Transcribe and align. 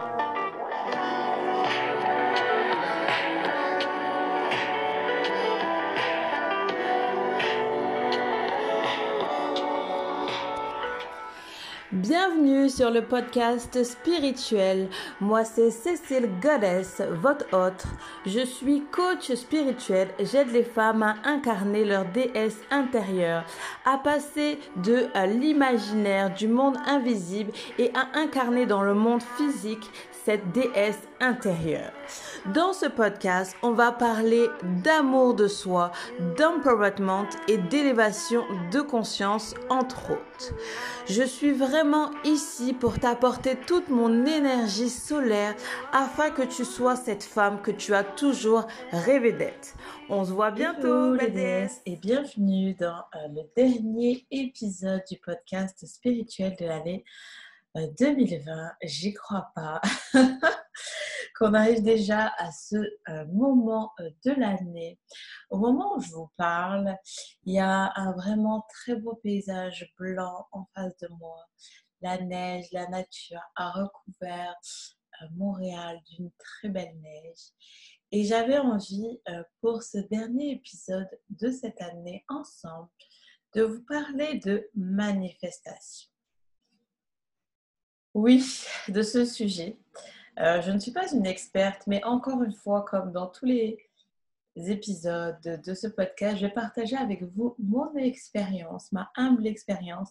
you. 0.00 0.37
Bienvenue 11.90 12.68
sur 12.68 12.90
le 12.90 13.00
podcast 13.00 13.82
spirituel. 13.82 14.90
Moi, 15.22 15.44
c'est 15.44 15.70
Cécile 15.70 16.28
Goddess, 16.38 17.00
votre 17.22 17.46
hôte. 17.54 17.82
Je 18.26 18.44
suis 18.44 18.82
coach 18.92 19.32
spirituel. 19.32 20.08
J'aide 20.20 20.52
les 20.52 20.64
femmes 20.64 21.02
à 21.02 21.14
incarner 21.24 21.86
leur 21.86 22.04
déesse 22.04 22.58
intérieure, 22.70 23.46
à 23.86 23.96
passer 23.96 24.58
de 24.76 25.06
l'imaginaire 25.40 26.34
du 26.34 26.46
monde 26.46 26.76
invisible 26.86 27.52
et 27.78 27.90
à 27.94 28.18
incarner 28.18 28.66
dans 28.66 28.82
le 28.82 28.92
monde 28.92 29.22
physique 29.38 29.90
cette 30.28 30.52
déesse 30.52 31.08
intérieure. 31.20 31.90
Dans 32.52 32.74
ce 32.74 32.84
podcast, 32.84 33.56
on 33.62 33.72
va 33.72 33.92
parler 33.92 34.46
d'amour 34.84 35.32
de 35.32 35.48
soi, 35.48 35.90
d'empowerment 36.36 37.30
et 37.48 37.56
d'élévation 37.56 38.44
de 38.70 38.82
conscience, 38.82 39.54
entre 39.70 40.12
autres. 40.12 40.52
Je 41.06 41.22
suis 41.22 41.52
vraiment 41.52 42.10
ici 42.24 42.74
pour 42.74 42.98
t'apporter 42.98 43.56
toute 43.56 43.88
mon 43.88 44.26
énergie 44.26 44.90
solaire 44.90 45.54
afin 45.94 46.28
que 46.28 46.42
tu 46.42 46.66
sois 46.66 46.96
cette 46.96 47.24
femme 47.24 47.62
que 47.62 47.70
tu 47.70 47.94
as 47.94 48.04
toujours 48.04 48.66
rêvé 48.92 49.32
d'être. 49.32 49.76
On 50.10 50.26
se 50.26 50.32
voit 50.32 50.50
bientôt, 50.50 51.14
les 51.14 51.30
déesses, 51.30 51.80
et 51.86 51.96
bienvenue 51.96 52.74
dans 52.74 52.98
euh, 53.14 53.28
le 53.30 53.42
dernier 53.56 54.26
épisode 54.30 55.04
du 55.10 55.16
podcast 55.16 55.86
spirituel 55.86 56.54
de 56.60 56.66
l'année 56.66 57.02
2020, 57.74 58.66
euh, 58.66 58.68
j'y 58.82 59.12
crois 59.12 59.50
pas 59.54 59.80
qu'on 61.38 61.54
arrive 61.54 61.82
déjà 61.82 62.32
à 62.38 62.50
ce 62.50 62.76
euh, 62.76 63.26
moment 63.26 63.92
euh, 64.00 64.10
de 64.24 64.32
l'année. 64.32 64.98
Au 65.50 65.58
moment 65.58 65.96
où 65.96 66.00
je 66.00 66.10
vous 66.10 66.30
parle, 66.36 66.96
il 67.44 67.54
y 67.54 67.60
a 67.60 67.92
un 67.94 68.12
vraiment 68.12 68.66
très 68.68 68.96
beau 68.96 69.14
paysage 69.22 69.92
blanc 69.98 70.46
en 70.52 70.66
face 70.74 70.96
de 70.98 71.08
moi. 71.18 71.46
La 72.00 72.18
neige, 72.18 72.66
la 72.72 72.86
nature 72.88 73.42
a 73.56 73.70
recouvert 73.72 74.54
Montréal 75.32 75.98
d'une 76.10 76.30
très 76.38 76.68
belle 76.68 76.96
neige. 77.00 77.52
Et 78.12 78.24
j'avais 78.24 78.58
envie, 78.58 79.20
pour 79.60 79.82
ce 79.82 79.98
dernier 79.98 80.52
épisode 80.52 81.08
de 81.28 81.50
cette 81.50 81.82
année 81.82 82.24
ensemble, 82.28 82.88
de 83.54 83.62
vous 83.62 83.82
parler 83.82 84.38
de 84.38 84.70
manifestation. 84.74 86.08
Oui, 88.14 88.44
de 88.88 89.02
ce 89.02 89.24
sujet. 89.24 89.76
Euh, 90.38 90.62
je 90.62 90.70
ne 90.70 90.78
suis 90.78 90.92
pas 90.92 91.12
une 91.12 91.26
experte, 91.26 91.86
mais 91.86 92.02
encore 92.04 92.42
une 92.42 92.52
fois, 92.52 92.82
comme 92.82 93.12
dans 93.12 93.26
tous 93.26 93.44
les 93.46 93.78
épisodes 94.56 95.40
de 95.42 95.74
ce 95.74 95.86
podcast, 95.88 96.38
je 96.38 96.46
vais 96.46 96.52
partager 96.52 96.96
avec 96.96 97.22
vous 97.22 97.54
mon 97.58 97.94
expérience, 97.96 98.92
ma 98.92 99.10
humble 99.16 99.46
expérience, 99.46 100.10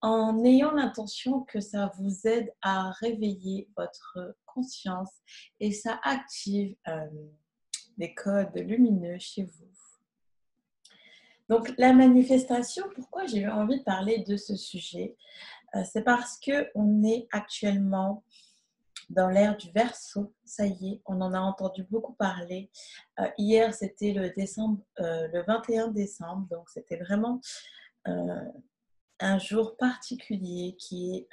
en 0.00 0.44
ayant 0.44 0.72
l'intention 0.72 1.40
que 1.42 1.60
ça 1.60 1.92
vous 1.98 2.26
aide 2.26 2.52
à 2.60 2.90
réveiller 2.92 3.68
votre 3.76 4.36
conscience 4.46 5.10
et 5.60 5.70
ça 5.70 6.00
active 6.02 6.74
euh, 6.88 7.06
des 7.98 8.12
codes 8.14 8.56
lumineux 8.56 9.18
chez 9.18 9.44
vous. 9.44 9.68
Donc 11.48 11.72
la 11.78 11.92
manifestation, 11.92 12.84
pourquoi 12.94 13.26
j'ai 13.26 13.40
eu 13.40 13.48
envie 13.48 13.78
de 13.78 13.84
parler 13.84 14.24
de 14.26 14.36
ce 14.36 14.56
sujet? 14.56 15.16
C'est 15.84 16.02
parce 16.02 16.38
que 16.38 16.68
on 16.74 17.02
est 17.02 17.26
actuellement 17.32 18.24
dans 19.10 19.28
l'ère 19.28 19.56
du 19.56 19.70
verso. 19.72 20.34
Ça 20.44 20.66
y 20.66 20.94
est, 20.94 21.02
on 21.06 21.20
en 21.20 21.32
a 21.34 21.40
entendu 21.40 21.84
beaucoup 21.90 22.14
parler. 22.14 22.70
Euh, 23.20 23.28
hier, 23.38 23.72
c'était 23.74 24.12
le, 24.12 24.30
décembre, 24.30 24.82
euh, 25.00 25.28
le 25.28 25.42
21 25.42 25.88
décembre, 25.88 26.46
donc 26.50 26.68
c'était 26.68 26.96
vraiment 26.96 27.40
un 28.04 29.38
jour 29.38 29.76
particulier 29.76 30.74
qui 30.76 31.14
est 31.14 31.28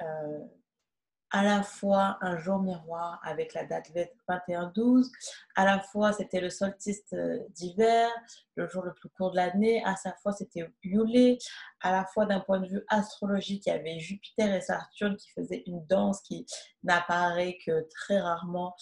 à 1.32 1.44
la 1.44 1.62
fois 1.62 2.18
un 2.22 2.38
jour 2.38 2.60
miroir 2.60 3.20
avec 3.24 3.54
la 3.54 3.66
date 3.66 3.92
21-12, 4.28 5.10
à 5.56 5.66
la 5.66 5.80
fois 5.80 6.12
c'était 6.14 6.42
le 6.42 6.50
solstice 6.50 7.04
euh, 7.14 7.40
d'hiver, 7.50 8.10
le 8.56 8.68
jour 8.68 8.84
le 8.84 8.94
plus 8.94 9.10
court 9.10 9.32
de 9.32 9.36
l'année, 9.36 9.84
à 9.86 9.96
sa 9.96 10.14
fois 10.14 10.32
c'était 10.32 10.68
Yule, 10.84 11.38
à 11.82 11.92
la 11.92 12.06
fois 12.06 12.26
d'un 12.26 12.40
point 12.40 12.60
de 12.60 12.68
vue 12.68 12.84
astrologique, 12.88 13.68
il 13.68 13.70
y 13.70 13.72
avait 13.74 14.00
Jupiter 14.00 14.54
et 14.54 14.62
Saturne 14.62 15.16
qui 15.18 15.30
faisaient 15.32 15.64
une 15.68 15.86
danse 15.86 16.22
qui 16.22 16.46
n'apparaît 16.84 17.58
que 17.66 17.88
très 17.90 18.20
rarement 18.20 18.76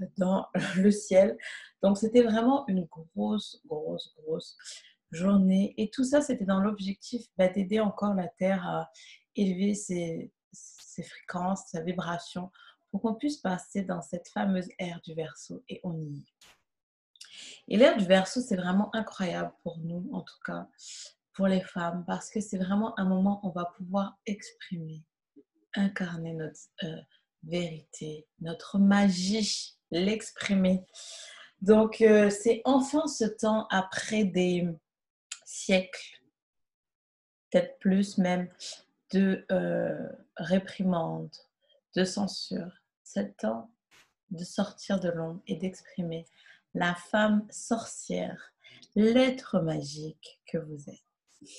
euh, 0.00 0.06
dans 0.18 0.46
le 0.76 0.90
ciel. 0.90 1.36
Donc 1.82 1.98
c'était 1.98 2.22
vraiment 2.22 2.64
une 2.68 2.86
grosse, 2.86 3.60
grosse, 3.66 4.12
grosse 4.18 4.56
journée. 5.12 5.74
Et 5.76 5.90
tout 5.90 6.04
ça, 6.04 6.20
c'était 6.20 6.44
dans 6.44 6.60
l'objectif 6.60 7.26
bah, 7.36 7.48
d'aider 7.48 7.80
encore 7.80 8.14
la 8.14 8.28
Terre 8.28 8.66
à 8.66 8.90
élever 9.36 9.74
ses 9.74 10.32
ses 10.92 11.02
fréquences, 11.02 11.64
sa 11.68 11.82
vibration, 11.82 12.50
pour 12.90 13.00
qu'on 13.00 13.14
puisse 13.14 13.38
passer 13.38 13.82
dans 13.82 14.02
cette 14.02 14.28
fameuse 14.28 14.68
ère 14.78 15.00
du 15.02 15.14
verso 15.14 15.62
et 15.68 15.80
on 15.82 15.98
y 15.98 16.18
est. 16.18 16.32
Et 17.68 17.76
l'ère 17.76 17.96
du 17.96 18.04
verso, 18.04 18.40
c'est 18.40 18.56
vraiment 18.56 18.94
incroyable 18.94 19.52
pour 19.62 19.78
nous, 19.78 20.08
en 20.12 20.20
tout 20.20 20.38
cas 20.44 20.68
pour 21.32 21.46
les 21.46 21.62
femmes, 21.62 22.04
parce 22.06 22.28
que 22.28 22.40
c'est 22.40 22.58
vraiment 22.58 22.98
un 22.98 23.06
moment 23.06 23.40
où 23.42 23.48
on 23.48 23.52
va 23.52 23.64
pouvoir 23.76 24.18
exprimer, 24.26 25.02
incarner 25.74 26.34
notre 26.34 26.60
euh, 26.84 27.00
vérité, 27.42 28.26
notre 28.40 28.78
magie, 28.78 29.78
l'exprimer. 29.90 30.84
Donc, 31.62 32.02
euh, 32.02 32.28
c'est 32.28 32.60
enfin 32.66 33.06
ce 33.06 33.24
temps 33.24 33.66
après 33.70 34.24
des 34.24 34.68
siècles, 35.46 36.20
peut-être 37.50 37.78
plus 37.78 38.18
même, 38.18 38.50
de 39.12 39.44
euh, 39.50 40.08
réprimande, 40.36 41.34
de 41.96 42.04
censure. 42.04 42.72
C'est 43.02 43.22
le 43.22 43.34
temps 43.34 43.70
de 44.30 44.44
sortir 44.44 44.98
de 44.98 45.10
l'ombre 45.10 45.42
et 45.46 45.56
d'exprimer 45.56 46.26
la 46.74 46.94
femme 46.94 47.46
sorcière, 47.50 48.52
l'être 48.94 49.60
magique 49.60 50.40
que 50.46 50.58
vous 50.58 50.88
êtes. 50.88 51.50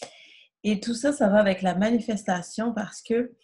Et 0.64 0.80
tout 0.80 0.96
ça, 0.96 1.14
ça 1.14 1.30
va 1.30 1.40
avec 1.40 1.62
la 1.62 1.76
manifestation 1.76 2.74
parce 2.74 3.02
que 3.02 3.36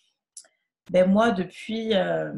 ben 0.90 1.08
moi, 1.08 1.32
depuis 1.32 1.94
euh, 1.94 2.34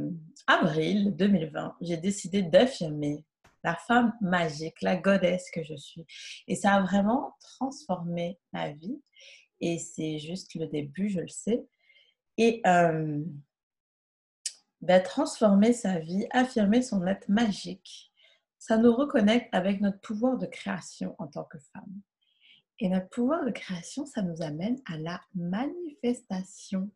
avril 0.48 1.16
2020, 1.16 1.78
j'ai 1.80 1.96
décidé 1.96 2.42
d'affirmer 2.42 3.24
la 3.64 3.76
femme 3.76 4.14
magique, 4.20 4.82
la 4.82 4.98
goddess 4.98 5.50
que 5.52 5.64
je 5.64 5.76
suis. 5.76 6.06
Et 6.48 6.56
ça 6.56 6.74
a 6.74 6.82
vraiment 6.82 7.36
transformé 7.40 8.40
ma 8.52 8.72
vie 8.72 9.02
et 9.62 9.78
c'est 9.78 10.18
juste 10.18 10.56
le 10.56 10.68
début, 10.68 11.10
je 11.10 11.22
le 11.22 11.28
sais. 11.28 11.66
Et 12.38 12.62
euh, 12.66 13.24
ben, 14.82 15.04
transformer 15.04 15.74
sa 15.74 16.00
vie, 16.00 16.28
affirmer 16.32 16.82
son 16.82 17.06
être 17.06 17.30
magique, 17.30 18.12
ça 18.58 18.78
nous 18.78 18.94
reconnecte 18.94 19.50
avec 19.54 19.80
notre 19.80 20.00
pouvoir 20.02 20.38
de 20.38 20.48
création 20.48 21.16
en 21.20 21.28
tant 21.28 21.44
que 21.44 21.60
femme. 21.74 22.02
Et 22.80 22.90
notre 22.90 23.10
pouvoir 23.10 23.46
de 23.46 23.52
création, 23.52 24.08
ça 24.08 24.24
nous 24.24 24.42
amène 24.42 24.82
à 24.92 24.98
la 24.98 25.22
manifestation. 25.36 26.90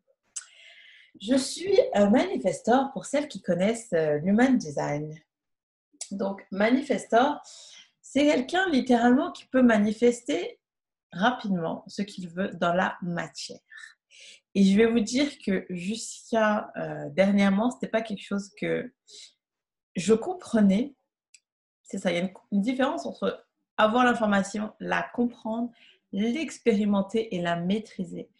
Je 1.20 1.36
suis 1.36 1.78
un 1.94 2.10
manifestor 2.10 2.92
pour 2.92 3.06
celles 3.06 3.28
qui 3.28 3.40
connaissent 3.40 3.92
euh, 3.92 4.18
l'human 4.18 4.58
design. 4.58 5.16
Donc, 6.10 6.44
manifestor, 6.50 7.40
c'est 8.02 8.24
quelqu'un 8.24 8.68
littéralement 8.70 9.30
qui 9.30 9.46
peut 9.46 9.62
manifester 9.62 10.58
rapidement 11.16 11.84
ce 11.88 12.02
qu'il 12.02 12.28
veut 12.28 12.50
dans 12.60 12.72
la 12.72 12.96
matière. 13.02 13.58
Et 14.54 14.64
je 14.64 14.76
vais 14.76 14.86
vous 14.86 15.00
dire 15.00 15.30
que 15.44 15.66
jusqu'à 15.68 16.72
euh, 16.76 17.10
dernièrement, 17.10 17.70
ce 17.70 17.76
n'était 17.76 17.88
pas 17.88 18.00
quelque 18.00 18.24
chose 18.24 18.50
que 18.58 18.90
je 19.96 20.14
comprenais. 20.14 20.94
C'est 21.82 21.98
ça, 21.98 22.10
il 22.10 22.16
y 22.16 22.20
a 22.20 22.30
une, 22.52 22.62
différence 22.62 23.04
entre 23.04 23.44
avoir 23.76 24.04
l'information, 24.04 24.72
la 24.80 25.02
comprendre, 25.14 25.70
l'expérimenter 26.12 27.34
et 27.34 27.42
la 27.42 27.56
maîtriser. 27.56 28.30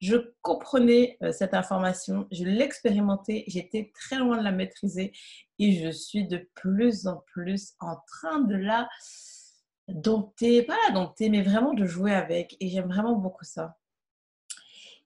Je 0.00 0.16
comprenais 0.40 1.18
euh, 1.22 1.32
cette 1.32 1.52
information, 1.52 2.26
je 2.32 2.44
l'expérimentais, 2.44 3.44
j'étais 3.46 3.92
très 3.94 4.16
loin 4.16 4.38
de 4.38 4.44
la 4.44 4.52
maîtriser 4.52 5.12
et 5.58 5.72
je 5.72 5.90
suis 5.90 6.26
de 6.26 6.48
plus 6.54 7.06
en 7.06 7.22
plus 7.32 7.74
en 7.80 7.96
train 8.06 8.40
de 8.40 8.56
la 8.56 8.88
dompter, 9.88 10.62
pas 10.62 10.76
la 10.86 10.94
dompter, 10.94 11.28
mais 11.28 11.42
vraiment 11.42 11.74
de 11.74 11.86
jouer 11.86 12.14
avec. 12.14 12.56
Et 12.60 12.68
j'aime 12.68 12.88
vraiment 12.88 13.14
beaucoup 13.14 13.44
ça. 13.44 13.76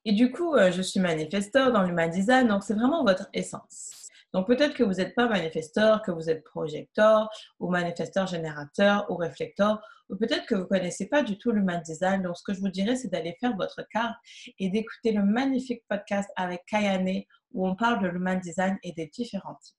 Et 0.05 0.13
du 0.13 0.33
coup, 0.33 0.55
euh, 0.55 0.73
je 0.73 0.81
suis 0.81 1.01
manifesteur 1.01 1.73
dans 1.73 1.83
l'human 1.83 2.09
design, 2.09 2.49
donc 2.49 2.65
c'est 2.65 2.75
vraiment 2.75 3.05
votre 3.05 3.29
essence. 3.35 4.09
Donc 4.33 4.47
peut-être 4.47 4.75
que 4.75 4.83
vous 4.83 4.95
n'êtes 4.95 5.15
pas 5.15 5.29
manifesteur, 5.29 6.03
que 6.03 6.11
vous 6.11 6.31
êtes 6.31 6.45
projecteur 6.45 7.29
ou 7.59 7.69
manifesteur 7.69 8.27
générateur 8.27 9.11
ou 9.11 9.17
réflecteur, 9.17 9.83
ou 10.09 10.17
peut-être 10.17 10.47
que 10.47 10.55
vous 10.55 10.63
ne 10.63 10.67
connaissez 10.67 11.09
pas 11.09 11.23
du 11.23 11.37
tout 11.37 11.51
l'human 11.51 11.83
design. 11.83 12.23
Donc 12.23 12.37
ce 12.39 12.43
que 12.43 12.55
je 12.55 12.61
vous 12.61 12.69
dirais, 12.69 12.97
c'est 12.97 13.09
d'aller 13.09 13.37
faire 13.41 13.57
votre 13.57 13.83
carte 13.91 14.17
et 14.59 14.71
d'écouter 14.71 15.13
le 15.13 15.25
magnifique 15.25 15.83
podcast 15.89 16.31
avec 16.37 16.65
Kayane 16.67 17.23
où 17.53 17.67
on 17.67 17.75
parle 17.75 18.03
de 18.03 18.09
l'human 18.09 18.39
design 18.39 18.79
et 18.83 18.93
des 18.93 19.07
différents 19.07 19.57
types. 19.57 19.77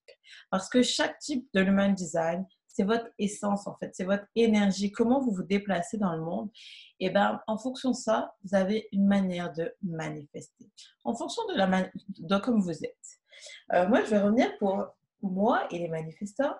Parce 0.50 0.69
que 0.69 0.83
chaque 0.83 1.18
type 1.19 1.48
de 1.53 1.63
human 1.63 1.94
design, 1.95 2.45
c'est 2.74 2.84
votre 2.84 3.08
essence 3.18 3.68
en 3.68 3.76
fait, 3.76 3.92
c'est 3.94 4.04
votre 4.04 4.26
énergie, 4.36 4.92
comment 4.92 5.20
vous 5.20 5.32
vous 5.32 5.44
déplacez 5.44 5.98
dans 5.98 6.16
le 6.16 6.22
monde? 6.22 6.50
Et 7.00 7.10
bien, 7.10 7.42
en 7.48 7.58
fonction 7.58 7.92
de 7.92 7.96
ça, 7.96 8.36
vous 8.44 8.56
avez 8.56 8.88
une 8.92 9.08
manière 9.08 9.52
de 9.54 9.74
manifester. 9.82 10.70
En 11.04 11.16
fonction 11.16 11.44
de, 11.48 11.56
la 11.56 11.90
de 12.20 12.38
comme 12.38 12.62
vous 12.62 12.84
êtes. 12.84 13.20
Euh, 13.74 13.88
moi, 13.88 14.04
je 14.04 14.10
vais 14.12 14.20
revenir 14.20 14.56
pour 14.58 14.86
moi 15.22 15.68
et 15.72 15.80
les 15.80 15.88
manifestants. 15.88 16.56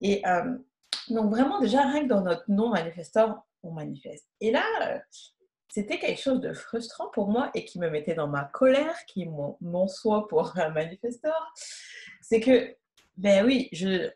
Et 0.00 0.26
euh, 0.26 0.56
donc, 1.08 1.30
vraiment, 1.30 1.60
déjà, 1.60 1.82
rien 1.82 2.02
que 2.02 2.08
dans 2.08 2.22
notre 2.22 2.44
nom 2.48 2.70
manifesteur, 2.70 3.42
on 3.62 3.72
manifeste. 3.72 4.26
Et 4.40 4.50
là, 4.50 4.64
c'était 5.68 5.98
quelque 5.98 6.20
chose 6.20 6.40
de 6.40 6.52
frustrant 6.52 7.08
pour 7.10 7.28
moi 7.28 7.50
et 7.54 7.64
qui 7.64 7.78
me 7.78 7.88
mettait 7.88 8.14
dans 8.14 8.28
ma 8.28 8.44
colère, 8.44 8.94
qui 9.06 9.26
mon, 9.26 9.88
soi 9.88 10.28
pour 10.28 10.58
un 10.58 10.70
manifesteur. 10.70 11.52
C'est 12.20 12.40
que, 12.40 12.76
ben 13.16 13.46
oui, 13.46 13.68
je, 13.72 14.10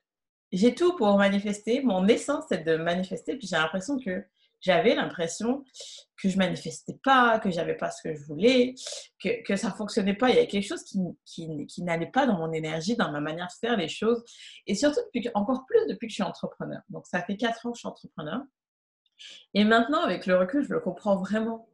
j'ai 0.53 0.75
tout 0.75 0.97
pour 0.97 1.17
manifester. 1.17 1.83
Mon 1.83 2.07
essence, 2.09 2.45
c'est 2.49 2.65
de 2.65 2.77
manifester. 2.77 3.37
Puis 3.37 3.49
j'ai 3.49 3.57
l'impression 3.57 3.99
que 3.99 4.25
j'avais 4.61 4.95
l'impression 4.95 5.65
que 6.21 6.29
je 6.29 6.39
manifestais 6.39 6.99
pas, 7.05 7.39
que 7.39 7.51
j'avais 7.51 7.77
pas 7.77 7.91
ce 7.91 8.03
que 8.03 8.15
je 8.15 8.25
voulais, 8.25 8.75
que, 9.23 9.43
que 9.43 9.57
ça 9.57 9.71
fonctionnait 9.71 10.15
pas. 10.15 10.31
Il 10.31 10.37
y 10.37 10.41
a 10.41 10.47
quelque 10.47 10.67
chose 10.67 10.83
qui, 10.83 10.99
qui, 11.67 11.83
n'allait 11.83 12.11
pas 12.11 12.27
dans 12.27 12.39
mon 12.39 12.53
énergie, 12.53 12.97
dans 12.97 13.13
ma 13.13 13.21
manière 13.21 13.47
de 13.47 13.67
faire 13.67 13.77
les 13.77 13.89
choses. 13.89 14.25
Et 14.67 14.75
surtout, 14.75 15.01
depuis 15.15 15.29
encore 15.35 15.65
plus 15.67 15.87
depuis 15.89 16.07
que 16.07 16.11
je 16.11 16.17
suis 16.17 16.23
entrepreneur. 16.23 16.81
Donc, 16.89 17.07
ça 17.07 17.23
fait 17.23 17.37
quatre 17.37 17.67
ans 17.67 17.71
que 17.71 17.77
je 17.77 17.81
suis 17.81 17.89
entrepreneur. 17.89 18.41
Et 19.55 19.65
maintenant, 19.65 20.03
avec 20.03 20.27
le 20.27 20.37
recul, 20.37 20.63
je 20.63 20.73
le 20.73 20.81
comprends 20.81 21.17
vraiment. 21.17 21.69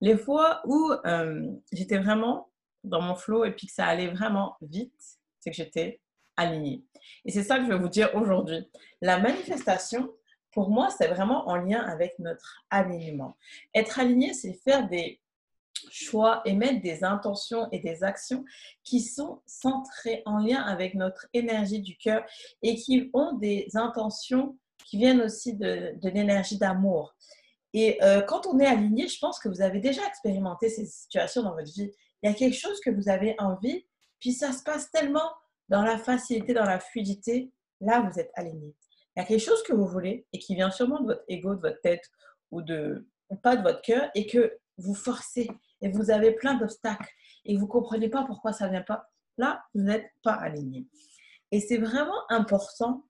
Les 0.00 0.16
fois 0.16 0.62
où 0.66 0.92
euh, 1.06 1.46
j'étais 1.70 1.98
vraiment 1.98 2.50
dans 2.82 3.00
mon 3.00 3.14
flow 3.14 3.44
et 3.44 3.52
puis 3.52 3.68
que 3.68 3.72
ça 3.72 3.86
allait 3.86 4.08
vraiment 4.08 4.56
vite, 4.60 4.92
c'est 5.38 5.50
que 5.50 5.56
j'étais 5.56 6.00
alignée. 6.36 6.84
Et 7.24 7.32
c'est 7.32 7.42
ça 7.42 7.58
que 7.58 7.64
je 7.64 7.70
vais 7.70 7.78
vous 7.78 7.88
dire 7.88 8.10
aujourd'hui. 8.14 8.68
La 9.00 9.18
manifestation, 9.18 10.10
pour 10.50 10.70
moi, 10.70 10.90
c'est 10.90 11.08
vraiment 11.08 11.48
en 11.48 11.56
lien 11.56 11.80
avec 11.80 12.18
notre 12.18 12.64
alignement. 12.70 13.36
Être 13.74 13.98
aligné, 13.98 14.34
c'est 14.34 14.52
faire 14.52 14.88
des 14.88 15.20
choix 15.90 16.42
et 16.44 16.52
mettre 16.52 16.80
des 16.82 17.04
intentions 17.04 17.68
et 17.72 17.80
des 17.80 18.04
actions 18.04 18.44
qui 18.84 19.00
sont 19.00 19.40
centrées 19.46 20.22
en 20.26 20.38
lien 20.38 20.62
avec 20.62 20.94
notre 20.94 21.26
énergie 21.32 21.80
du 21.80 21.96
cœur 21.96 22.24
et 22.62 22.76
qui 22.76 23.10
ont 23.14 23.34
des 23.34 23.68
intentions 23.74 24.56
qui 24.84 24.98
viennent 24.98 25.22
aussi 25.22 25.54
de, 25.56 25.94
l'énergie 26.02 26.58
d'amour. 26.58 27.14
Et 27.72 28.02
euh, 28.02 28.20
quand 28.20 28.46
on 28.46 28.58
est 28.60 28.66
aligné, 28.66 29.08
je 29.08 29.18
pense 29.18 29.38
que 29.38 29.48
vous 29.48 29.62
avez 29.62 29.80
déjà 29.80 30.06
expérimenté 30.06 30.68
ces 30.68 30.84
situations 30.84 31.42
dans 31.42 31.54
votre 31.54 31.72
vie. 31.72 31.90
Il 32.22 32.30
y 32.30 32.32
a 32.32 32.34
quelque 32.34 32.56
chose 32.56 32.78
que 32.80 32.90
vous 32.90 33.08
avez 33.08 33.34
envie, 33.38 33.86
puis 34.20 34.32
ça 34.32 34.52
se 34.52 34.62
passe 34.62 34.90
tellement 34.90 35.30
dans 35.68 35.82
la 35.82 35.98
facilité, 35.98 36.54
dans 36.54 36.64
la 36.64 36.78
fluidité. 36.78 37.50
Là, 37.80 38.00
vous 38.00 38.18
êtes 38.18 38.30
aligné. 38.34 38.74
Il 39.14 39.20
y 39.20 39.22
a 39.22 39.26
quelque 39.26 39.40
chose 39.40 39.62
que 39.62 39.72
vous 39.72 39.86
voulez 39.86 40.26
et 40.32 40.38
qui 40.38 40.54
vient 40.54 40.70
sûrement 40.70 41.00
de 41.00 41.06
votre 41.06 41.24
ego, 41.28 41.54
de 41.54 41.60
votre 41.60 41.80
tête 41.80 42.10
ou 42.50 42.62
de 42.62 43.06
pas 43.42 43.56
de 43.56 43.62
votre 43.62 43.82
cœur 43.82 44.10
et 44.14 44.26
que 44.26 44.58
vous 44.78 44.94
forcez 44.94 45.48
et 45.80 45.88
vous 45.90 46.10
avez 46.10 46.32
plein 46.32 46.54
d'obstacles 46.54 47.10
et 47.44 47.56
vous 47.56 47.66
comprenez 47.66 48.08
pas 48.08 48.24
pourquoi 48.24 48.52
ça 48.52 48.68
vient 48.68 48.82
pas. 48.82 49.10
Là, 49.38 49.64
vous 49.74 49.82
n'êtes 49.82 50.10
pas 50.22 50.34
aligné. 50.34 50.86
Et 51.50 51.60
c'est 51.60 51.78
vraiment 51.78 52.30
important 52.30 53.06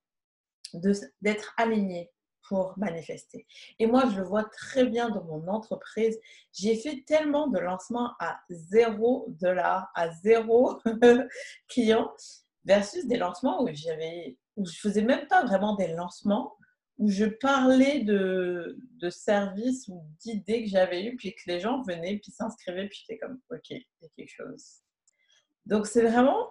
d'être 1.21 1.55
aligné 1.57 2.11
pour 2.49 2.75
manifester. 2.77 3.47
Et 3.79 3.87
moi, 3.87 4.05
je 4.11 4.19
le 4.19 4.25
vois 4.25 4.45
très 4.45 4.85
bien 4.85 5.11
dans 5.11 5.25
mon 5.25 5.47
entreprise. 5.49 6.19
J'ai 6.53 6.77
fait 6.77 7.05
tellement 7.07 7.47
de 7.47 7.59
lancements 7.59 8.13
à 8.19 8.41
zéro 8.51 9.27
dollar, 9.29 9.91
à 9.95 10.11
zéro 10.11 10.79
client, 11.69 12.13
versus 12.65 13.07
des 13.07 13.17
lancements 13.17 13.63
où 13.63 13.69
j'avais, 13.73 14.39
où 14.57 14.67
je 14.67 14.79
faisais 14.79 15.03
même 15.03 15.27
pas 15.27 15.45
vraiment 15.45 15.75
des 15.75 15.89
lancements, 15.89 16.57
où 16.99 17.09
je 17.11 17.25
parlais 17.25 18.01
de, 18.01 18.77
de 18.99 19.11
services 19.11 19.89
ou 19.89 20.05
d'idées 20.21 20.65
que 20.65 20.71
j'avais 20.71 21.05
eues, 21.05 21.17
puis 21.17 21.35
que 21.35 21.43
les 21.47 21.61
gens 21.61 21.83
venaient, 21.83 22.19
puis 22.19 22.31
s'inscrivaient, 22.31 22.89
puis 22.89 23.01
j'étais 23.01 23.19
comme, 23.19 23.41
OK, 23.51 23.71
il 23.71 23.85
y 24.03 24.07
a 24.07 24.09
quelque 24.17 24.31
chose. 24.31 24.83
Donc, 25.67 25.87
c'est 25.87 26.03
vraiment 26.03 26.49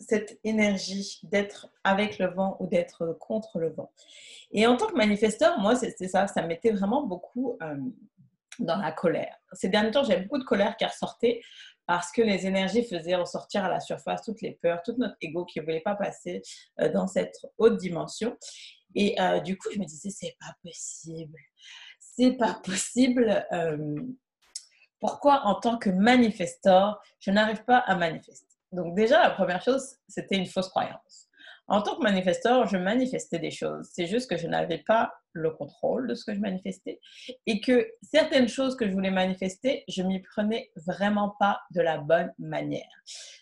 cette 0.00 0.38
énergie 0.44 1.20
d'être 1.22 1.68
avec 1.84 2.18
le 2.18 2.26
vent 2.26 2.56
ou 2.60 2.66
d'être 2.66 3.16
contre 3.20 3.58
le 3.58 3.70
vent. 3.70 3.90
Et 4.50 4.66
en 4.66 4.76
tant 4.76 4.88
que 4.88 4.96
manifesteur, 4.96 5.58
moi, 5.60 5.76
c'est 5.76 6.08
ça, 6.08 6.26
ça 6.26 6.42
mettait 6.46 6.72
vraiment 6.72 7.06
beaucoup 7.06 7.56
euh, 7.62 7.76
dans 8.58 8.76
la 8.76 8.92
colère. 8.92 9.36
Ces 9.52 9.68
derniers 9.68 9.90
temps, 9.90 10.04
j'avais 10.04 10.22
beaucoup 10.22 10.38
de 10.38 10.44
colère 10.44 10.76
qui 10.76 10.84
ressortait 10.84 11.40
parce 11.86 12.10
que 12.12 12.22
les 12.22 12.46
énergies 12.46 12.84
faisaient 12.84 13.14
ressortir 13.14 13.64
à 13.64 13.68
la 13.68 13.80
surface 13.80 14.22
toutes 14.22 14.40
les 14.40 14.52
peurs, 14.52 14.82
tout 14.82 14.94
notre 14.96 15.16
ego 15.20 15.44
qui 15.44 15.60
ne 15.60 15.64
voulait 15.64 15.80
pas 15.80 15.94
passer 15.94 16.42
euh, 16.80 16.90
dans 16.90 17.06
cette 17.06 17.36
haute 17.58 17.76
dimension. 17.76 18.36
Et 18.94 19.20
euh, 19.20 19.40
du 19.40 19.58
coup, 19.58 19.68
je 19.72 19.78
me 19.78 19.84
disais, 19.84 20.10
c'est 20.10 20.36
pas 20.40 20.54
possible. 20.62 21.38
C'est 21.98 22.32
pas 22.32 22.54
possible. 22.64 23.44
pourquoi, 25.00 25.42
en 25.46 25.56
tant 25.56 25.78
que 25.78 25.90
manifesteur, 25.90 27.02
je 27.18 27.30
n'arrive 27.32 27.64
pas 27.64 27.78
à 27.78 27.96
manifester? 27.96 28.54
Donc 28.74 28.94
déjà, 28.94 29.22
la 29.22 29.30
première 29.30 29.62
chose, 29.62 29.96
c'était 30.08 30.36
une 30.36 30.46
fausse 30.46 30.68
croyance. 30.68 31.28
En 31.66 31.80
tant 31.80 31.96
que 31.96 32.02
manifesteur, 32.02 32.66
je 32.66 32.76
manifestais 32.76 33.38
des 33.38 33.50
choses. 33.50 33.88
C'est 33.92 34.06
juste 34.06 34.28
que 34.28 34.36
je 34.36 34.46
n'avais 34.46 34.78
pas 34.78 35.14
le 35.34 35.50
contrôle 35.50 36.08
de 36.08 36.14
ce 36.14 36.24
que 36.24 36.34
je 36.34 36.40
manifestais 36.40 37.00
et 37.46 37.60
que 37.60 37.86
certaines 38.02 38.48
choses 38.48 38.76
que 38.76 38.86
je 38.86 38.92
voulais 38.92 39.10
manifester, 39.10 39.84
je 39.88 40.02
m'y 40.02 40.22
prenais 40.22 40.70
vraiment 40.76 41.34
pas 41.38 41.60
de 41.72 41.80
la 41.80 41.98
bonne 41.98 42.32
manière. 42.38 42.88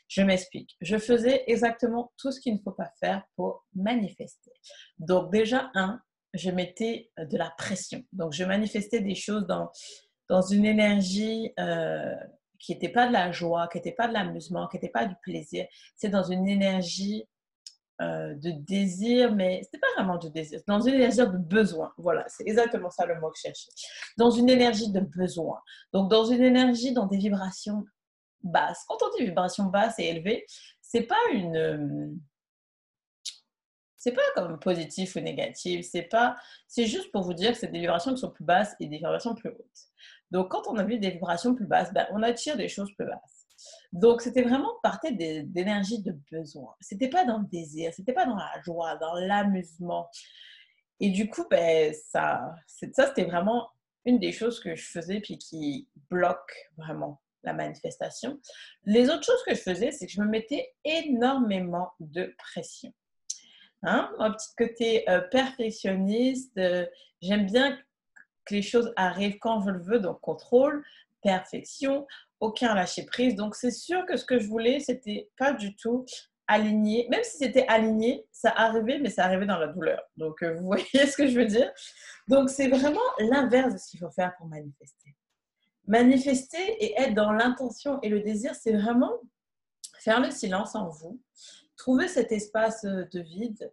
Je 0.09 0.23
m'explique. 0.23 0.77
Je 0.81 0.99
faisais 0.99 1.45
exactement 1.47 2.13
tout 2.19 2.33
ce 2.33 2.41
qu'il 2.41 2.55
ne 2.55 2.61
faut 2.61 2.73
pas 2.73 2.91
faire 2.99 3.23
pour 3.37 3.67
manifester. 3.75 4.53
Donc 4.99 5.31
déjà, 5.31 5.71
un, 5.75 6.01
je 6.35 6.51
mettais 6.51 7.11
de 7.19 7.37
la 7.37 7.51
pression. 7.57 8.03
Donc 8.13 8.33
je 8.33 8.45
manifestais 8.45 9.01
des 9.01 9.15
choses 9.15 9.47
dans, 9.47 9.71
dans 10.29 10.43
une 10.43 10.65
énergie 10.65 11.53
euh, 11.61 12.15
qui 12.59 12.73
n'était 12.73 12.89
pas 12.89 13.07
de 13.07 13.13
la 13.13 13.33
joie, 13.33 13.69
qui 13.69 13.79
n'était 13.79 13.93
pas 13.93 14.09
de 14.09 14.15
l'amusement, 14.15 14.69
qui 14.69 14.77
n'était 14.77 14.89
pas 14.89 15.05
du 15.05 15.15
plaisir. 15.23 15.67
C'est 15.97 16.09
dans 16.09 16.23
une 16.23 16.49
énergie 16.49 17.25
euh, 18.01 18.35
de 18.35 18.51
désir, 18.51 19.35
mais 19.35 19.61
ce 19.63 19.69
n'était 19.69 19.79
pas 19.79 19.93
vraiment 19.97 20.17
du 20.17 20.31
désir, 20.31 20.61
dans 20.67 20.81
une 20.81 20.95
énergie 20.95 21.19
de 21.19 21.37
besoin. 21.37 21.93
Voilà, 21.99 22.25
c'est 22.27 22.43
exactement 22.45 22.91
ça 22.91 23.07
le 23.07 23.21
mot 23.21 23.29
que 23.29 23.37
je 23.37 23.43
cherchais. 23.43 23.71
Dans 24.17 24.31
une 24.31 24.49
énergie 24.49 24.91
de 24.91 25.01
besoin. 25.01 25.61
Donc, 25.93 26.11
dans 26.11 26.25
une 26.25 26.43
énergie, 26.43 26.93
dans 26.93 27.07
des 27.07 27.19
vibrations 27.19 27.85
basses. 28.43 28.85
Quand 28.89 28.97
on 29.03 29.17
dit 29.17 29.25
vibration 29.25 29.65
basse 29.65 29.99
et 29.99 30.05
élevée, 30.05 30.47
c'est 30.81 31.03
pas 31.03 31.21
une. 31.33 31.57
Euh, 31.57 32.09
c'est 33.97 34.13
pas 34.13 34.23
comme 34.35 34.59
positif 34.59 35.15
ou 35.15 35.21
négatif, 35.21 35.87
c'est 35.89 36.03
pas. 36.03 36.37
C'est 36.67 36.87
juste 36.87 37.13
pour 37.13 37.23
vous 37.23 37.35
dire 37.35 37.53
que 37.53 37.59
c'est 37.59 37.71
des 37.71 37.79
vibrations 37.79 38.15
qui 38.15 38.21
sont 38.21 38.31
plus 38.31 38.45
basses 38.45 38.75
et 38.81 38.87
des 38.87 38.97
vibrations 38.97 39.35
plus 39.35 39.51
hautes. 39.51 39.81
Donc, 40.33 40.51
quand 40.51 40.67
on 40.67 40.77
a 40.77 40.83
vu 40.83 40.99
des 40.99 41.11
vibrations 41.11 41.55
plus 41.55 41.67
basses, 41.67 41.93
ben, 41.93 42.07
on 42.11 42.23
attire 42.23 42.57
des 42.57 42.69
choses 42.69 42.93
plus 42.97 43.07
basses. 43.07 43.42
Donc, 43.93 44.23
c'était 44.23 44.43
vraiment 44.43 44.73
partir 44.83 45.13
d'énergie 45.13 46.03
de 46.03 46.17
besoin. 46.31 46.75
C'était 46.81 47.09
pas 47.09 47.25
dans 47.25 47.39
le 47.39 47.47
désir, 47.47 47.93
c'était 47.95 48.13
pas 48.13 48.27
dans 48.27 48.37
la 48.37 48.61
joie, 48.65 48.97
dans 48.97 49.15
l'amusement. 49.15 50.09
Et 51.01 51.11
du 51.11 51.29
coup, 51.29 51.45
ben, 51.51 51.93
ça, 51.93 52.55
ça 52.67 53.07
c'était 53.09 53.25
vraiment 53.25 53.69
une 54.05 54.19
des 54.19 54.33
choses 54.33 54.61
que 54.61 54.75
je 54.75 54.85
faisais 54.91 55.21
puis 55.21 55.39
qui 55.39 55.89
bloque 56.11 56.53
vraiment 56.77 57.21
la 57.45 57.53
manifestation. 57.53 58.41
Les 58.85 59.09
autres 59.09 59.25
choses 59.25 59.43
que 59.47 59.55
je 59.55 59.61
faisais, 59.61 59.91
c'est 59.91 60.07
que 60.07 60.13
je 60.13 60.21
me 60.21 60.29
mettais 60.29 60.73
énormément 60.85 61.91
de 62.01 62.35
pression. 62.39 62.93
Hein? 63.83 64.13
Mon 64.19 64.33
petit 64.33 64.55
côté 64.57 65.11
euh, 65.11 65.21
perfectionniste, 65.21 66.57
euh, 66.59 66.87
j'aime 67.21 67.47
bien 67.47 67.77
que 68.45 68.55
les 68.55 68.63
choses 68.63 68.93
arrivent 68.97 69.39
quand 69.39 69.61
je 69.63 69.71
le 69.71 69.83
veux, 69.83 69.99
donc 69.99 70.21
contrôle, 70.21 70.85
perfection, 71.23 72.07
aucun 72.43 72.75
lâcher 72.75 73.07
prise. 73.07 73.37
Donc 73.37 73.55
c'est 73.55 73.71
sûr 73.71 74.05
que 74.05 74.17
ce 74.17 74.25
que 74.25 74.39
je 74.39 74.49
voulais, 74.49 74.81
c'était 74.81 75.31
pas 75.39 75.53
du 75.53 75.75
tout 75.77 76.05
aligné. 76.49 77.07
Même 77.09 77.23
si 77.23 77.39
c'était 77.39 77.67
aligné, 77.69 78.27
ça 78.33 78.51
arrivait, 78.51 78.99
mais 78.99 79.11
ça 79.11 79.25
arrivait 79.25 79.47
dans 79.47 79.59
la 79.59 79.69
douleur. 79.69 80.03
Donc 80.17 80.43
euh, 80.43 80.55
vous 80.55 80.67
voyez 80.67 81.07
ce 81.07 81.17
que 81.17 81.27
je 81.27 81.39
veux 81.39 81.47
dire? 81.47 81.73
Donc 82.29 82.51
c'est 82.51 82.69
vraiment 82.69 83.01
l'inverse 83.19 83.73
de 83.73 83.79
ce 83.79 83.89
qu'il 83.91 84.01
faut 84.01 84.11
faire 84.11 84.35
pour 84.37 84.47
manifester. 84.49 85.17
Manifester 85.87 86.85
et 86.85 87.01
être 87.01 87.15
dans 87.15 87.33
l'intention 87.33 88.01
et 88.03 88.09
le 88.09 88.21
désir, 88.21 88.55
c'est 88.55 88.73
vraiment 88.73 89.13
faire 89.99 90.21
le 90.21 90.31
silence 90.31 90.75
en 90.75 90.89
vous, 90.89 91.21
trouver 91.77 92.09
cet 92.09 92.33
espace 92.33 92.83
de 92.85 93.21
vide 93.21 93.73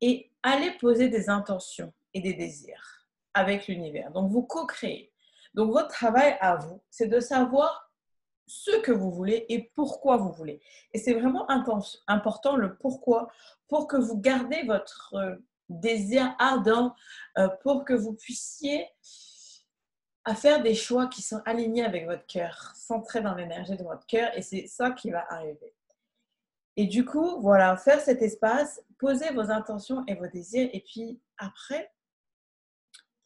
et 0.00 0.30
aller 0.42 0.70
poser 0.80 1.08
des 1.08 1.28
intentions 1.28 1.92
et 2.14 2.20
des 2.20 2.34
désirs 2.34 3.06
avec 3.34 3.68
l'univers. 3.68 4.10
Donc, 4.12 4.30
vous 4.30 4.42
co-créez. 4.42 5.12
Donc, 5.54 5.72
votre 5.72 5.88
travail 5.88 6.36
à 6.40 6.56
vous, 6.56 6.82
c'est 6.90 7.06
de 7.06 7.20
savoir 7.20 7.87
ce 8.48 8.80
que 8.80 8.92
vous 8.92 9.10
voulez 9.10 9.46
et 9.48 9.70
pourquoi 9.74 10.16
vous 10.16 10.32
voulez. 10.32 10.60
Et 10.92 10.98
c'est 10.98 11.14
vraiment 11.14 11.46
important 12.08 12.56
le 12.56 12.76
pourquoi 12.76 13.28
pour 13.68 13.86
que 13.86 13.96
vous 13.96 14.18
gardez 14.18 14.62
votre 14.62 15.14
euh, 15.14 15.36
désir 15.68 16.34
ardent, 16.38 16.94
euh, 17.36 17.48
pour 17.62 17.84
que 17.84 17.94
vous 17.94 18.14
puissiez 18.14 18.86
faire 20.34 20.62
des 20.62 20.74
choix 20.74 21.06
qui 21.06 21.22
sont 21.22 21.40
alignés 21.44 21.84
avec 21.84 22.06
votre 22.06 22.26
cœur, 22.26 22.72
centrés 22.74 23.20
dans 23.20 23.34
l'énergie 23.34 23.76
de 23.76 23.84
votre 23.84 24.06
cœur. 24.06 24.36
Et 24.36 24.42
c'est 24.42 24.66
ça 24.66 24.90
qui 24.90 25.10
va 25.10 25.26
arriver. 25.30 25.74
Et 26.76 26.86
du 26.86 27.04
coup, 27.04 27.40
voilà, 27.40 27.76
faire 27.76 28.00
cet 28.00 28.22
espace, 28.22 28.80
poser 28.98 29.32
vos 29.32 29.50
intentions 29.50 30.04
et 30.06 30.14
vos 30.14 30.26
désirs, 30.26 30.68
et 30.72 30.80
puis 30.80 31.20
après, 31.36 31.92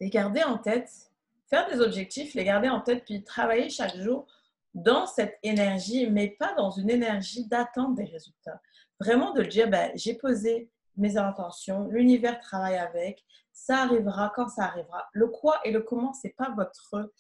les 0.01 0.09
garder 0.09 0.43
en 0.43 0.59
tête, 0.59 1.11
faire 1.49 1.69
des 1.69 1.81
objectifs, 1.81 2.35
les 2.35 2.45
garder 2.45 2.69
en 2.69 2.81
tête, 2.81 3.05
puis 3.05 3.23
travailler 3.23 3.69
chaque 3.69 3.97
jour 3.97 4.27
dans 4.75 5.07
cette 5.07 5.39
énergie, 5.43 6.09
mais 6.11 6.31
pas 6.39 6.55
dans 6.55 6.71
une 6.71 6.91
énergie 6.91 7.47
d'attente 7.47 7.95
des 7.95 8.05
résultats. 8.05 8.61
Vraiment 9.01 9.33
de 9.33 9.43
dire, 9.43 9.69
ben, 9.69 9.91
j'ai 9.95 10.15
posé 10.15 10.71
mes 10.97 11.17
intentions, 11.17 11.87
l'univers 11.89 12.39
travaille 12.41 12.77
avec, 12.77 13.25
ça 13.53 13.83
arrivera 13.83 14.33
quand 14.35 14.49
ça 14.49 14.65
arrivera. 14.65 15.09
Le 15.13 15.27
quoi 15.29 15.61
et 15.65 15.73
le 15.73 15.81
comment, 15.81 16.13
c'est 16.13 16.35
pas 16.37 16.55
votre 16.57 17.11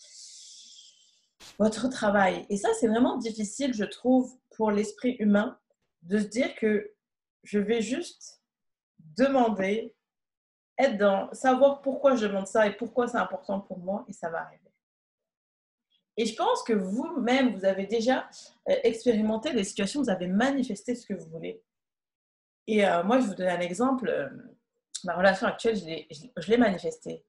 votre 1.59 1.89
travail. 1.89 2.47
Et 2.49 2.57
ça, 2.57 2.69
c'est 2.79 2.89
vraiment 2.89 3.17
difficile, 3.17 3.75
je 3.75 3.85
trouve, 3.85 4.33
pour 4.57 4.71
l'esprit 4.71 5.17
humain, 5.19 5.59
de 6.03 6.19
se 6.19 6.27
dire 6.27 6.55
que 6.57 6.93
je 7.43 7.59
vais 7.59 7.83
juste 7.83 8.43
demander, 8.99 9.95
être 10.79 10.97
dans, 10.99 11.33
savoir 11.33 11.83
pourquoi 11.83 12.17
je 12.17 12.27
demande 12.27 12.47
ça 12.47 12.67
et 12.67 12.77
pourquoi 12.77 13.09
c'est 13.09 13.19
important 13.19 13.61
pour 13.61 13.79
moi, 13.79 14.05
et 14.09 14.13
ça 14.13 14.31
va 14.31 14.43
arriver. 14.43 14.62
Et 16.17 16.27
je 16.27 16.37
pense 16.37 16.63
que 16.63 16.73
vous-même, 16.73 17.57
vous 17.57 17.65
avez 17.65 17.87
déjà 17.87 18.29
euh, 18.69 18.75
expérimenté 18.83 19.53
des 19.53 19.65
situations 19.65 20.01
où 20.01 20.05
vous 20.05 20.11
avez 20.11 20.27
manifesté 20.27 20.95
ce 20.95 21.07
que 21.07 21.15
vous 21.15 21.29
voulez. 21.31 21.63
Et 22.67 22.87
euh, 22.87 23.03
moi, 23.03 23.19
je 23.21 23.27
vous 23.27 23.35
donne 23.35 23.49
un 23.49 23.61
exemple. 23.61 24.09
Euh, 24.09 24.29
ma 25.05 25.17
relation 25.17 25.47
actuelle, 25.47 25.77
je 25.77 26.51
l'ai 26.51 26.57
manifestée. 26.59 27.25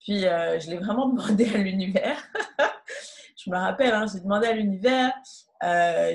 Puis, 0.00 0.20
je 0.20 0.70
l'ai 0.70 0.78
vraiment 0.78 1.08
demandé 1.12 1.52
à 1.52 1.58
l'univers. 1.58 2.22
je 3.36 3.50
me 3.50 3.56
rappelle, 3.56 3.92
hein, 3.92 4.06
j'ai 4.10 4.20
demandé 4.20 4.46
à 4.46 4.52
l'univers, 4.52 5.12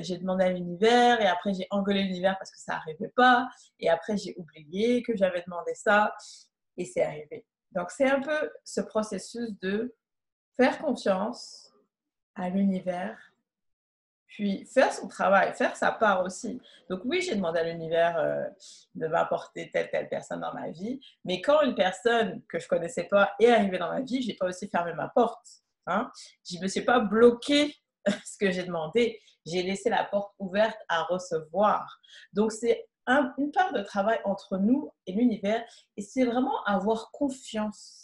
j'ai 0.02 0.16
demandé 0.18 0.44
à 0.44 0.48
l'univers, 0.48 1.20
et 1.20 1.26
après, 1.26 1.52
j'ai 1.52 1.68
engueulé 1.70 2.02
l'univers 2.02 2.36
parce 2.38 2.50
que 2.50 2.58
ça 2.58 2.72
n'arrivait 2.72 3.12
pas. 3.14 3.46
Et 3.78 3.90
après, 3.90 4.16
j'ai 4.16 4.34
oublié 4.38 5.02
que 5.02 5.14
j'avais 5.14 5.42
demandé 5.42 5.74
ça, 5.74 6.14
et 6.78 6.84
c'est 6.86 7.02
arrivé. 7.02 7.46
Donc, 7.72 7.90
c'est 7.90 8.10
un 8.10 8.20
peu 8.20 8.50
ce 8.64 8.80
processus 8.80 9.50
de 9.60 9.94
faire 10.56 10.78
confiance, 10.78 11.73
à 12.34 12.48
l'univers, 12.48 13.18
puis 14.26 14.66
faire 14.66 14.92
son 14.92 15.06
travail, 15.06 15.54
faire 15.54 15.76
sa 15.76 15.92
part 15.92 16.24
aussi. 16.24 16.60
Donc 16.90 17.02
oui, 17.04 17.22
j'ai 17.22 17.36
demandé 17.36 17.60
à 17.60 17.64
l'univers 17.64 18.18
euh, 18.18 18.44
de 18.96 19.06
m'apporter 19.06 19.70
telle, 19.70 19.90
telle 19.90 20.08
personne 20.08 20.40
dans 20.40 20.52
ma 20.52 20.70
vie, 20.70 21.00
mais 21.24 21.40
quand 21.40 21.60
une 21.62 21.74
personne 21.74 22.42
que 22.48 22.58
je 22.58 22.66
connaissais 22.66 23.04
pas 23.04 23.32
est 23.38 23.50
arrivée 23.50 23.78
dans 23.78 23.90
ma 23.90 24.00
vie, 24.00 24.22
j'ai 24.22 24.34
pas 24.34 24.46
aussi 24.46 24.68
fermé 24.68 24.92
ma 24.94 25.08
porte. 25.08 25.62
Hein? 25.86 26.10
Je 26.50 26.58
me 26.58 26.66
suis 26.66 26.82
pas 26.82 26.98
bloqué 26.98 27.76
ce 28.24 28.36
que 28.38 28.50
j'ai 28.50 28.64
demandé, 28.64 29.20
j'ai 29.46 29.62
laissé 29.62 29.88
la 29.88 30.04
porte 30.04 30.34
ouverte 30.38 30.78
à 30.88 31.04
recevoir. 31.04 32.00
Donc 32.32 32.50
c'est 32.50 32.88
une 33.06 33.52
part 33.52 33.72
de 33.72 33.82
travail 33.82 34.18
entre 34.24 34.56
nous 34.58 34.90
et 35.06 35.12
l'univers, 35.12 35.62
et 35.96 36.02
c'est 36.02 36.24
vraiment 36.24 36.64
avoir 36.64 37.10
confiance 37.12 38.03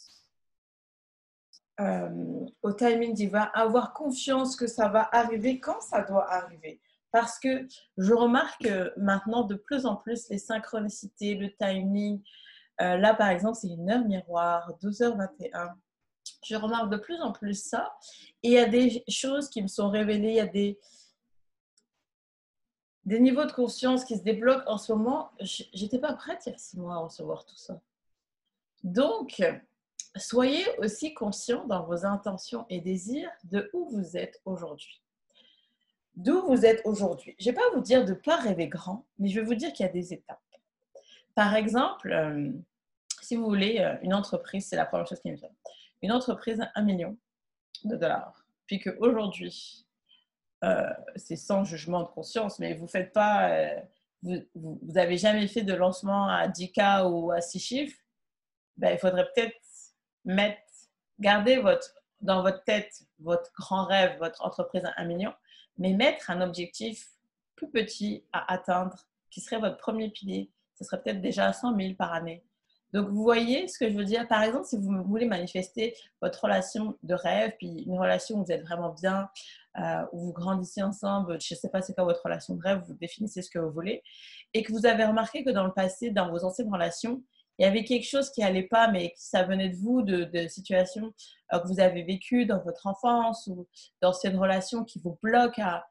euh, 1.80 2.46
au 2.62 2.72
timing 2.72 3.14
divin, 3.14 3.50
avoir 3.54 3.94
confiance 3.94 4.54
que 4.54 4.66
ça 4.66 4.88
va 4.88 5.08
arriver 5.12 5.60
quand 5.60 5.80
ça 5.80 6.02
doit 6.02 6.30
arriver. 6.30 6.80
Parce 7.10 7.38
que 7.38 7.66
je 7.96 8.12
remarque 8.12 8.68
maintenant 8.96 9.44
de 9.44 9.54
plus 9.54 9.86
en 9.86 9.96
plus 9.96 10.28
les 10.28 10.38
synchronicités, 10.38 11.34
le 11.34 11.50
timing. 11.56 12.22
Euh, 12.80 12.96
là, 12.98 13.14
par 13.14 13.28
exemple, 13.28 13.56
c'est 13.60 13.68
une 13.68 13.90
heure 13.90 14.04
miroir, 14.04 14.72
12h21. 14.82 15.72
Je 16.44 16.56
remarque 16.56 16.90
de 16.90 16.98
plus 16.98 17.20
en 17.20 17.32
plus 17.32 17.54
ça. 17.54 17.92
Et 18.42 18.48
il 18.48 18.52
y 18.52 18.58
a 18.58 18.68
des 18.68 19.02
choses 19.08 19.48
qui 19.48 19.62
me 19.62 19.68
sont 19.68 19.90
révélées, 19.90 20.28
il 20.28 20.36
y 20.36 20.40
a 20.40 20.46
des, 20.46 20.78
des 23.04 23.20
niveaux 23.20 23.44
de 23.44 23.52
conscience 23.52 24.04
qui 24.04 24.16
se 24.16 24.22
débloquent 24.22 24.70
en 24.70 24.78
ce 24.78 24.92
moment. 24.92 25.30
J'étais 25.40 25.98
pas 25.98 26.12
prête 26.12 26.42
il 26.46 26.52
y 26.52 26.54
a 26.54 26.58
six 26.58 26.78
mois 26.78 26.94
à 26.94 26.98
recevoir 26.98 27.44
tout 27.44 27.56
ça. 27.56 27.80
Donc, 28.84 29.42
soyez 30.16 30.64
aussi 30.78 31.14
conscient 31.14 31.66
dans 31.66 31.84
vos 31.84 32.04
intentions 32.04 32.66
et 32.68 32.80
désirs 32.80 33.30
de 33.44 33.70
où 33.72 33.88
vous 33.90 34.16
êtes 34.16 34.40
aujourd'hui. 34.44 35.00
D'où 36.16 36.42
vous 36.46 36.66
êtes 36.66 36.82
aujourd'hui. 36.84 37.36
Je 37.38 37.48
ne 37.48 37.54
vais 37.54 37.60
pas 37.60 37.70
vous 37.74 37.80
dire 37.80 38.04
de 38.04 38.10
ne 38.10 38.16
pas 38.16 38.36
rêver 38.36 38.68
grand, 38.68 39.06
mais 39.18 39.28
je 39.28 39.40
vais 39.40 39.46
vous 39.46 39.54
dire 39.54 39.72
qu'il 39.72 39.86
y 39.86 39.88
a 39.88 39.92
des 39.92 40.12
étapes. 40.12 40.38
Par 41.34 41.54
exemple, 41.54 42.12
euh, 42.12 42.50
si 43.22 43.36
vous 43.36 43.44
voulez 43.44 43.78
euh, 43.78 43.96
une 44.02 44.12
entreprise, 44.12 44.66
c'est 44.66 44.76
la 44.76 44.84
première 44.84 45.06
chose 45.06 45.20
qui 45.20 45.30
me 45.30 45.36
vient. 45.36 45.48
Une 46.02 46.12
entreprise 46.12 46.60
à 46.60 46.70
1 46.74 46.82
million 46.82 47.16
de 47.84 47.96
dollars. 47.96 48.44
Puis 48.66 48.80
qu'aujourd'hui, 48.80 49.86
euh, 50.64 50.90
c'est 51.16 51.36
sans 51.36 51.64
jugement 51.64 52.02
de 52.02 52.08
conscience, 52.08 52.58
mais 52.58 52.74
vous 52.74 52.86
faites 52.86 53.12
pas, 53.12 53.50
vous 54.22 54.78
n'avez 54.82 55.16
jamais 55.16 55.46
fait 55.46 55.62
de 55.62 55.72
lancement 55.72 56.28
à 56.28 56.48
10K 56.48 57.08
ou 57.08 57.30
à 57.30 57.40
6 57.40 57.58
chiffres, 57.60 57.98
ben, 58.76 58.92
il 58.92 58.98
faudrait 58.98 59.28
peut-être 59.34 59.54
mettre, 60.24 60.60
gardez 61.18 61.58
votre, 61.58 61.94
dans 62.20 62.42
votre 62.42 62.62
tête 62.64 63.04
votre 63.20 63.50
grand 63.58 63.84
rêve, 63.84 64.18
votre 64.18 64.44
entreprise 64.44 64.84
à 64.84 64.92
1 64.96 65.04
million, 65.04 65.32
mais 65.78 65.92
mettre 65.92 66.30
un 66.30 66.40
objectif 66.40 67.06
plus 67.56 67.70
petit 67.70 68.24
à 68.32 68.52
atteindre, 68.52 68.96
qui 69.30 69.40
serait 69.40 69.60
votre 69.60 69.76
premier 69.76 70.10
pilier. 70.10 70.50
Ce 70.74 70.84
serait 70.84 71.00
peut-être 71.02 71.20
déjà 71.20 71.52
100 71.52 71.76
000 71.76 71.94
par 71.94 72.12
année. 72.12 72.42
Donc, 72.92 73.08
vous 73.08 73.22
voyez 73.22 73.68
ce 73.68 73.78
que 73.78 73.88
je 73.88 73.96
veux 73.96 74.04
dire? 74.04 74.26
Par 74.26 74.42
exemple, 74.42 74.64
si 74.64 74.76
vous 74.76 75.04
voulez 75.04 75.26
manifester 75.26 75.94
votre 76.20 76.42
relation 76.42 76.96
de 77.04 77.14
rêve, 77.14 77.52
puis 77.58 77.84
une 77.86 77.98
relation 77.98 78.38
où 78.38 78.44
vous 78.44 78.50
êtes 78.50 78.62
vraiment 78.62 78.88
bien, 78.88 79.28
euh, 79.78 80.04
où 80.12 80.26
vous 80.26 80.32
grandissez 80.32 80.82
ensemble, 80.82 81.40
je 81.40 81.54
ne 81.54 81.58
sais 81.58 81.68
pas 81.68 81.82
c'est 81.82 81.94
quoi 81.94 82.02
votre 82.02 82.24
relation 82.24 82.56
de 82.56 82.62
rêve, 82.62 82.82
vous 82.88 82.94
définissez 82.94 83.42
ce 83.42 83.50
que 83.50 83.60
vous 83.60 83.70
voulez, 83.70 84.02
et 84.54 84.64
que 84.64 84.72
vous 84.72 84.86
avez 84.86 85.04
remarqué 85.04 85.44
que 85.44 85.50
dans 85.50 85.64
le 85.64 85.72
passé, 85.72 86.10
dans 86.10 86.30
vos 86.30 86.44
anciennes 86.44 86.72
relations, 86.72 87.22
il 87.60 87.64
y 87.64 87.66
avait 87.66 87.84
quelque 87.84 88.08
chose 88.08 88.30
qui 88.30 88.40
n'allait 88.40 88.66
pas, 88.66 88.88
mais 88.90 89.12
ça 89.16 89.42
venait 89.42 89.68
de 89.68 89.76
vous, 89.76 90.00
de, 90.00 90.48
situations 90.48 91.12
euh, 91.52 91.58
que 91.58 91.68
vous 91.68 91.78
avez 91.78 92.02
vécues 92.02 92.46
dans 92.46 92.58
votre 92.62 92.86
enfance 92.86 93.46
ou 93.48 93.68
d'anciennes 94.00 94.38
relations 94.38 94.82
qui 94.82 94.98
vous 94.98 95.18
bloquent 95.22 95.62
à, 95.62 95.84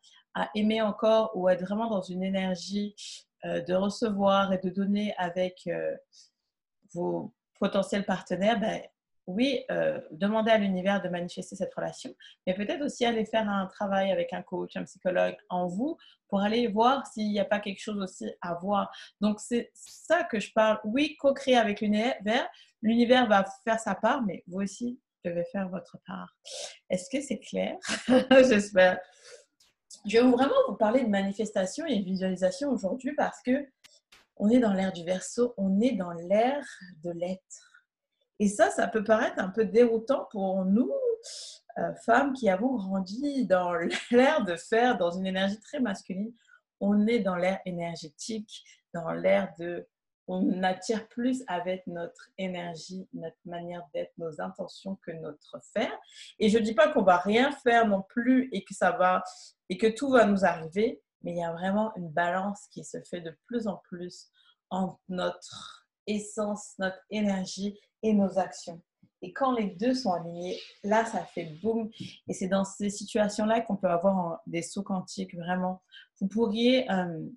aimer 0.55 0.81
encore 0.81 1.31
ou 1.35 1.47
être 1.47 1.61
vraiment 1.61 1.87
dans 1.87 2.01
une 2.01 2.23
énergie 2.23 2.95
euh, 3.45 3.61
de 3.61 3.73
recevoir 3.75 4.51
et 4.51 4.57
de 4.57 4.69
donner 4.69 5.13
avec 5.17 5.67
euh, 5.67 5.95
vos 6.93 7.33
potentiels 7.59 8.05
partenaires, 8.05 8.59
ben, 8.59 8.81
oui, 9.29 9.63
euh, 9.69 10.01
demander 10.11 10.49
à 10.49 10.57
l'univers 10.57 11.01
de 11.01 11.09
manifester 11.09 11.55
cette 11.55 11.73
relation, 11.75 12.13
mais 12.47 12.55
peut-être 12.55 12.83
aussi 12.83 13.05
aller 13.05 13.25
faire 13.25 13.47
un 13.47 13.67
travail 13.67 14.11
avec 14.11 14.33
un 14.33 14.41
coach, 14.41 14.75
un 14.75 14.83
psychologue 14.83 15.35
en 15.49 15.67
vous 15.67 15.97
pour 16.27 16.41
aller 16.41 16.67
voir 16.67 17.05
s'il 17.05 17.29
n'y 17.29 17.39
a 17.39 17.45
pas 17.45 17.59
quelque 17.59 17.79
chose 17.79 18.01
aussi 18.01 18.31
à 18.41 18.55
voir. 18.55 18.91
Donc, 19.21 19.39
c'est 19.39 19.71
ça 19.75 20.23
que 20.23 20.39
je 20.39 20.51
parle. 20.51 20.79
Oui, 20.83 21.15
co-créer 21.19 21.57
avec 21.57 21.81
l'univers. 21.81 22.49
L'univers 22.81 23.27
va 23.27 23.45
faire 23.63 23.79
sa 23.79 23.93
part, 23.93 24.23
mais 24.23 24.43
vous 24.47 24.61
aussi 24.61 24.99
devez 25.23 25.43
faire 25.51 25.69
votre 25.69 25.97
part. 26.07 26.35
Est-ce 26.89 27.09
que 27.09 27.21
c'est 27.21 27.39
clair? 27.39 27.77
J'espère. 28.31 28.99
Je 30.07 30.17
vais 30.17 30.27
vraiment 30.27 30.55
vous 30.67 30.75
parler 30.75 31.03
de 31.03 31.09
manifestation 31.09 31.85
et 31.85 31.99
de 31.99 32.05
visualisation 32.05 32.71
aujourd'hui 32.71 33.13
parce 33.15 33.41
que 33.43 33.67
on 34.37 34.49
est 34.49 34.59
dans 34.59 34.73
l'ère 34.73 34.93
du 34.93 35.03
verso, 35.03 35.53
on 35.57 35.81
est 35.81 35.91
dans 35.91 36.13
l'ère 36.13 36.65
de 37.03 37.11
l'être. 37.11 37.68
Et 38.39 38.47
ça, 38.47 38.69
ça 38.69 38.87
peut 38.87 39.03
paraître 39.03 39.39
un 39.39 39.49
peu 39.49 39.65
déroutant 39.65 40.27
pour 40.31 40.63
nous, 40.65 40.91
euh, 41.77 41.93
femmes 42.05 42.33
qui 42.33 42.49
avons 42.49 42.75
grandi 42.75 43.45
dans 43.45 43.73
l'ère 44.11 44.43
de 44.45 44.55
faire, 44.55 44.97
dans 44.97 45.11
une 45.11 45.27
énergie 45.27 45.59
très 45.59 45.79
masculine. 45.79 46.33
On 46.79 47.07
est 47.07 47.19
dans 47.19 47.35
l'ère 47.35 47.59
énergétique, 47.65 48.63
dans 48.93 49.11
l'ère 49.11 49.53
de... 49.59 49.87
On 50.31 50.61
attire 50.61 51.07
plus 51.07 51.43
avec 51.47 51.87
notre 51.87 52.29
énergie, 52.37 53.09
notre 53.13 53.35
manière 53.45 53.81
d'être, 53.95 54.13
nos 54.19 54.39
intentions 54.39 54.95
que 55.03 55.09
notre 55.11 55.59
faire. 55.73 55.97
Et 56.37 56.49
je 56.49 56.59
ne 56.59 56.63
dis 56.63 56.75
pas 56.75 56.87
qu'on 56.87 57.01
va 57.01 57.17
rien 57.17 57.51
faire 57.51 57.87
non 57.87 58.03
plus 58.03 58.47
et 58.51 58.63
que 58.63 58.75
ça 58.75 58.91
va 58.91 59.23
et 59.69 59.77
que 59.79 59.87
tout 59.87 60.11
va 60.11 60.25
nous 60.25 60.45
arriver, 60.45 61.01
mais 61.23 61.31
il 61.31 61.37
y 61.37 61.43
a 61.43 61.51
vraiment 61.51 61.91
une 61.95 62.11
balance 62.11 62.67
qui 62.69 62.83
se 62.83 63.01
fait 63.09 63.21
de 63.21 63.35
plus 63.47 63.67
en 63.67 63.77
plus 63.77 64.27
entre 64.69 64.99
notre 65.09 65.87
essence, 66.05 66.75
notre 66.77 66.99
énergie 67.09 67.79
et 68.03 68.13
nos 68.13 68.37
actions. 68.39 68.81
Et 69.21 69.33
quand 69.33 69.53
les 69.53 69.67
deux 69.67 69.93
sont 69.93 70.13
alignés, 70.13 70.57
là, 70.83 71.05
ça 71.05 71.25
fait 71.25 71.51
boum. 71.61 71.89
Et 72.27 72.33
c'est 72.33 72.47
dans 72.47 72.63
ces 72.63 72.89
situations-là 72.89 73.61
qu'on 73.61 73.75
peut 73.75 73.89
avoir 73.89 74.41
des 74.47 74.61
sauts 74.61 74.83
quantiques, 74.83 75.35
vraiment. 75.35 75.81
Vous 76.19 76.27
pourriez 76.27 76.89
euh, 76.89 77.27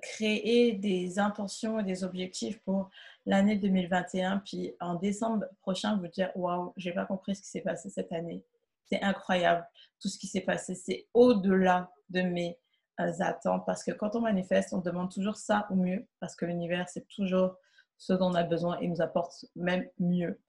créer 0.00 0.72
des 0.72 1.18
intentions 1.18 1.78
et 1.78 1.84
des 1.84 2.02
objectifs 2.02 2.58
pour 2.62 2.88
l'année 3.26 3.56
2021, 3.56 4.38
puis 4.38 4.74
en 4.80 4.94
décembre 4.94 5.44
prochain, 5.60 5.96
vous 5.96 6.08
dire 6.08 6.30
Waouh, 6.34 6.72
j'ai 6.76 6.92
pas 6.92 7.04
compris 7.04 7.36
ce 7.36 7.42
qui 7.42 7.48
s'est 7.48 7.60
passé 7.60 7.90
cette 7.90 8.12
année. 8.12 8.42
C'est 8.86 9.02
incroyable, 9.02 9.66
tout 10.00 10.08
ce 10.08 10.18
qui 10.18 10.26
s'est 10.26 10.42
passé. 10.42 10.74
C'est 10.74 11.06
au-delà 11.14 11.90
de 12.10 12.22
mes 12.22 12.58
euh, 13.00 13.12
attentes, 13.20 13.64
parce 13.66 13.84
que 13.84 13.92
quand 13.92 14.16
on 14.16 14.20
manifeste, 14.20 14.72
on 14.72 14.78
demande 14.78 15.10
toujours 15.10 15.36
ça 15.36 15.66
ou 15.70 15.76
mieux, 15.76 16.06
parce 16.20 16.36
que 16.36 16.46
l'univers, 16.46 16.88
c'est 16.88 17.06
toujours 17.08 17.56
ce 17.98 18.12
dont 18.12 18.30
on 18.30 18.34
a 18.34 18.42
besoin 18.42 18.78
et 18.80 18.88
nous 18.88 19.00
apporte 19.00 19.46
même 19.56 19.86
mieux. 19.98 20.40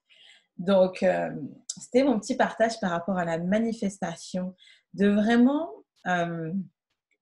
Donc, 0.57 1.03
euh, 1.03 1.29
c'était 1.67 2.03
mon 2.03 2.19
petit 2.19 2.35
partage 2.35 2.79
par 2.79 2.91
rapport 2.91 3.17
à 3.17 3.25
la 3.25 3.37
manifestation, 3.37 4.55
de 4.93 5.07
vraiment 5.07 5.69
euh, 6.07 6.53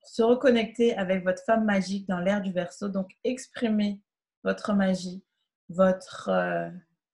se 0.03 0.21
reconnecter 0.21 0.95
avec 0.95 1.23
votre 1.23 1.43
femme 1.43 1.65
magique 1.65 2.07
dans 2.07 2.19
l'ère 2.19 2.41
du 2.41 2.51
verso. 2.51 2.89
Donc, 2.89 3.11
exprimer 3.23 4.01
votre 4.43 4.73
magie, 4.73 5.23
votre, 5.69 6.29
euh, 6.29 6.69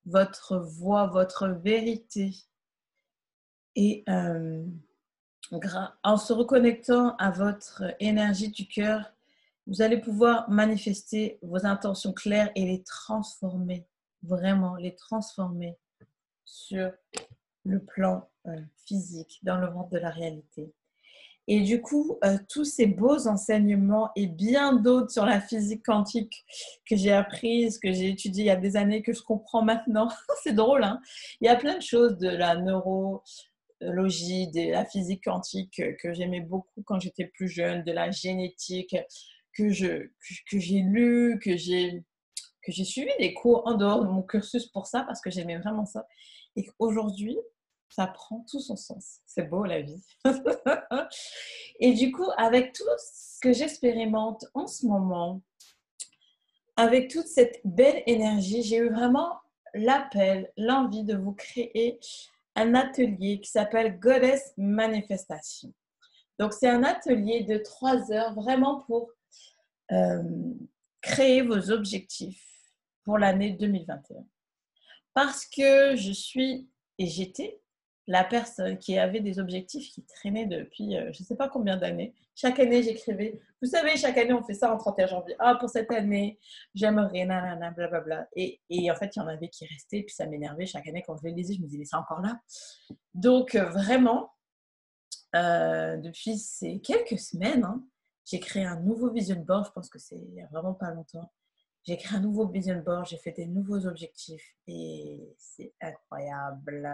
votre 0.06 0.58
voix, 0.58 1.08
votre 1.08 1.48
vérité. 1.48 2.32
Et 3.76 4.04
en 6.04 6.18
se 6.18 6.34
reconnectant 6.34 7.16
à 7.16 7.32
votre 7.32 7.84
énergie 8.02 8.50
du 8.50 8.68
cœur, 8.68 9.14
vous 9.70 9.84
allez 9.84 9.98
pouvoir 9.98 10.50
manifester 10.50 11.38
vos 11.44 11.64
intentions 11.66 12.12
claires 12.12 12.52
et 12.56 12.66
les 12.66 12.82
transformer, 12.82 13.86
vraiment 14.24 14.76
les 14.76 14.96
transformer 14.96 15.78
sur 16.44 16.92
le 17.66 17.80
plan 17.80 18.28
euh, 18.48 18.60
physique, 18.86 19.40
dans 19.44 19.58
le 19.58 19.72
monde 19.72 19.90
de 19.92 20.00
la 20.00 20.10
réalité. 20.10 20.74
Et 21.48 21.62
du 21.62 21.82
coup, 21.82 22.18
euh, 22.24 22.38
tous 22.50 22.66
ces 22.66 22.88
beaux 22.88 23.28
enseignements 23.28 24.10
et 24.16 24.26
bien 24.26 24.74
d'autres 24.74 25.12
sur 25.12 25.26
la 25.26 25.40
physique 25.40 25.86
quantique 25.86 26.46
que 26.88 26.96
j'ai 26.96 27.12
apprises, 27.12 27.78
que 27.78 27.92
j'ai 27.92 28.10
étudiées 28.10 28.46
il 28.46 28.48
y 28.48 28.52
a 28.52 28.56
des 28.56 28.76
années, 28.76 29.04
que 29.04 29.14
je 29.14 29.22
comprends 29.22 29.62
maintenant, 29.62 30.10
c'est 30.44 30.54
drôle, 30.54 30.84
hein 30.84 31.00
il 31.42 31.46
y 31.46 31.50
a 31.50 31.56
plein 31.56 31.78
de 31.78 31.84
choses 31.84 32.18
de 32.18 32.30
la 32.30 32.56
neurologie, 32.56 34.48
de 34.48 34.72
la 34.72 34.86
physique 34.86 35.26
quantique 35.26 35.80
que 36.02 36.12
j'aimais 36.14 36.42
beaucoup 36.42 36.82
quand 36.84 37.00
j'étais 37.00 37.26
plus 37.26 37.50
jeune, 37.50 37.84
de 37.84 37.92
la 37.92 38.10
génétique 38.10 38.96
que 39.60 39.70
je 39.70 40.10
que 40.50 40.60
j'ai 40.60 40.80
lu, 40.80 41.40
que 41.44 41.58
j'ai 41.58 42.04
que 42.62 42.72
j'ai 42.72 42.86
suivi 42.86 43.12
des 43.20 43.34
cours 43.34 43.64
en 43.66 43.76
dehors 43.76 44.02
de 44.02 44.10
mon 44.10 44.22
cursus 44.22 44.68
pour 44.68 44.88
ça 44.88 45.04
parce 45.04 45.22
que 45.22 45.30
j'aimais 45.30 45.58
vraiment 45.58 45.86
ça. 45.86 46.08
Et 46.56 46.66
qu'aujourd'hui, 46.66 47.38
ça 47.90 48.08
prend 48.08 48.46
tout 48.50 48.60
son 48.60 48.76
sens. 48.76 49.20
C'est 49.26 49.50
beau 49.50 49.66
la 49.66 49.82
vie. 49.82 50.04
et 51.80 51.94
du 51.94 52.12
coup, 52.12 52.30
avec 52.38 52.74
tout 52.74 52.84
ce 52.98 53.40
que 53.42 53.54
j'expérimente 53.54 54.46
en 54.54 54.68
ce 54.68 54.86
moment, 54.86 55.42
avec 56.76 57.10
toute 57.10 57.28
cette 57.28 57.60
belle 57.66 58.04
énergie, 58.06 58.64
j'ai 58.64 58.78
eu 58.78 58.90
vraiment 58.90 59.40
l'appel, 59.74 60.52
l'envie 60.58 61.04
de 61.04 61.16
vous 61.16 61.34
créer 61.34 62.00
un 62.56 62.76
atelier 62.76 63.40
qui 63.42 63.50
s'appelle 63.50 64.00
Goddess 64.00 64.54
Manifestation. 64.58 65.74
Donc, 66.40 66.54
c'est 66.54 66.70
un 66.70 66.84
atelier 66.84 67.44
de 67.44 67.58
trois 67.58 68.12
heures 68.12 68.34
vraiment 68.34 68.82
pour 68.82 69.12
euh, 69.92 70.24
créer 71.02 71.42
vos 71.42 71.72
objectifs 71.72 72.46
pour 73.04 73.18
l'année 73.18 73.52
2021. 73.52 74.26
Parce 75.14 75.46
que 75.46 75.96
je 75.96 76.12
suis 76.12 76.70
et 76.98 77.08
j'étais 77.08 77.60
la 78.08 78.24
personne 78.24 78.78
qui 78.78 78.98
avait 78.98 79.20
des 79.20 79.40
objectifs 79.40 79.92
qui 79.92 80.04
traînaient 80.04 80.48
depuis 80.48 80.98
euh, 80.98 81.12
je 81.14 81.22
ne 81.22 81.26
sais 81.26 81.36
pas 81.36 81.48
combien 81.48 81.78
d'années. 81.78 82.14
Chaque 82.36 82.60
année, 82.60 82.82
j'écrivais. 82.82 83.40
Vous 83.62 83.68
savez, 83.68 83.98
chaque 83.98 84.18
année, 84.18 84.32
on 84.34 84.42
fait 84.42 84.54
ça 84.54 84.74
en 84.74 84.78
31 84.78 85.08
janvier. 85.08 85.36
Ah, 85.40 85.56
pour 85.56 85.70
cette 85.70 85.92
année, 85.92 86.40
j'aimerais, 86.74 87.26
nanana, 87.26 87.72
blablabla. 87.72 88.30
Et, 88.34 88.62
et 88.70 88.90
en 88.90 88.96
fait, 88.96 89.14
il 89.16 89.20
y 89.20 89.22
en 89.22 89.28
avait 89.28 89.50
qui 89.50 89.66
restaient, 89.66 90.04
puis 90.04 90.16
ça 90.16 90.26
m'énervait. 90.26 90.66
Chaque 90.66 90.88
année, 90.88 91.04
quand 91.06 91.18
je 91.18 91.28
les 91.28 91.34
lisais, 91.34 91.56
je 91.56 91.62
me 91.62 91.68
disais, 91.68 91.84
c'est 91.84 91.98
encore 91.98 92.22
là. 92.22 92.40
Donc, 93.14 93.56
euh, 93.56 93.66
vraiment, 93.66 94.32
euh, 95.36 95.98
depuis 95.98 96.38
ces 96.38 96.80
quelques 96.80 97.20
semaines, 97.20 97.66
hein, 97.66 97.84
j'ai 98.30 98.40
créé 98.40 98.64
un 98.64 98.80
nouveau 98.80 99.10
vision 99.12 99.40
board. 99.40 99.66
Je 99.66 99.72
pense 99.72 99.90
que 99.90 100.00
c'est 100.00 100.18
il 100.18 100.34
n'y 100.34 100.42
a 100.42 100.48
vraiment 100.48 100.74
pas 100.74 100.92
longtemps. 100.92 101.32
J'ai 101.84 101.98
créé 101.98 102.18
un 102.18 102.22
nouveau 102.22 102.48
vision 102.48 102.82
board, 102.86 103.08
j'ai 103.08 103.18
fait 103.18 103.32
des 103.32 103.48
nouveaux 103.48 103.88
objectifs 103.88 104.56
et 104.68 105.34
c'est 105.38 105.74
incroyable. 105.82 106.88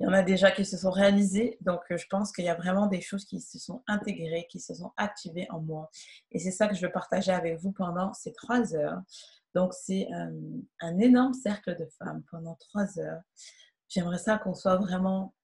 Il 0.00 0.04
y 0.04 0.06
en 0.06 0.12
a 0.12 0.22
déjà 0.22 0.50
qui 0.50 0.64
se 0.64 0.76
sont 0.76 0.90
réalisés. 0.90 1.58
Donc, 1.60 1.80
euh, 1.90 1.96
je 1.96 2.06
pense 2.08 2.30
qu'il 2.32 2.44
y 2.44 2.48
a 2.48 2.54
vraiment 2.54 2.86
des 2.86 3.00
choses 3.00 3.24
qui 3.24 3.40
se 3.40 3.58
sont 3.58 3.82
intégrées, 3.88 4.46
qui 4.48 4.60
se 4.60 4.74
sont 4.74 4.92
activées 4.96 5.48
en 5.50 5.60
moi. 5.60 5.90
Et 6.30 6.38
c'est 6.38 6.52
ça 6.52 6.68
que 6.68 6.74
je 6.76 6.86
veux 6.86 6.92
partager 6.92 7.32
avec 7.32 7.58
vous 7.58 7.72
pendant 7.72 8.12
ces 8.14 8.32
trois 8.32 8.74
heures. 8.76 9.00
Donc, 9.54 9.74
c'est 9.74 10.08
euh, 10.12 10.60
un, 10.80 10.98
énorme 10.98 11.34
cercle 11.34 11.76
de 11.76 11.86
femmes 11.98 12.22
pendant 12.30 12.54
trois 12.54 12.98
heures. 13.00 13.22
J'aimerais 13.88 14.18
ça 14.18 14.38
qu'on 14.38 14.54
soit 14.54 14.76
vraiment 14.76 15.34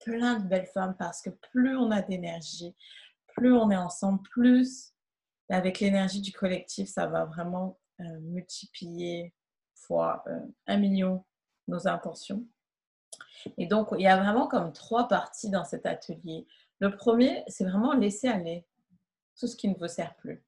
plein 0.00 0.38
de 0.38 0.48
belles 0.48 0.68
femmes 0.72 0.96
parce 0.98 1.20
que 1.20 1.30
plus 1.52 1.76
on 1.76 1.90
a 1.90 2.00
d'énergie, 2.00 2.74
plus 3.38 3.52
on 3.52 3.70
est 3.70 3.76
ensemble, 3.76 4.22
plus 4.22 4.92
avec 5.48 5.80
l'énergie 5.80 6.20
du 6.20 6.32
collectif, 6.32 6.88
ça 6.88 7.06
va 7.06 7.24
vraiment 7.24 7.78
euh, 8.00 8.20
multiplier 8.20 9.34
fois 9.74 10.24
un 10.66 10.76
million 10.76 11.24
nos 11.68 11.86
intentions. 11.86 12.44
Et 13.56 13.66
donc, 13.66 13.88
il 13.92 14.02
y 14.02 14.06
a 14.06 14.16
vraiment 14.16 14.48
comme 14.48 14.72
trois 14.72 15.08
parties 15.08 15.50
dans 15.50 15.64
cet 15.64 15.86
atelier. 15.86 16.46
Le 16.80 16.94
premier, 16.94 17.44
c'est 17.46 17.64
vraiment 17.64 17.92
laisser 17.94 18.28
aller 18.28 18.66
tout 19.38 19.46
ce 19.46 19.56
qui 19.56 19.68
ne 19.68 19.74
vous 19.74 19.88
sert 19.88 20.14
plus. 20.16 20.42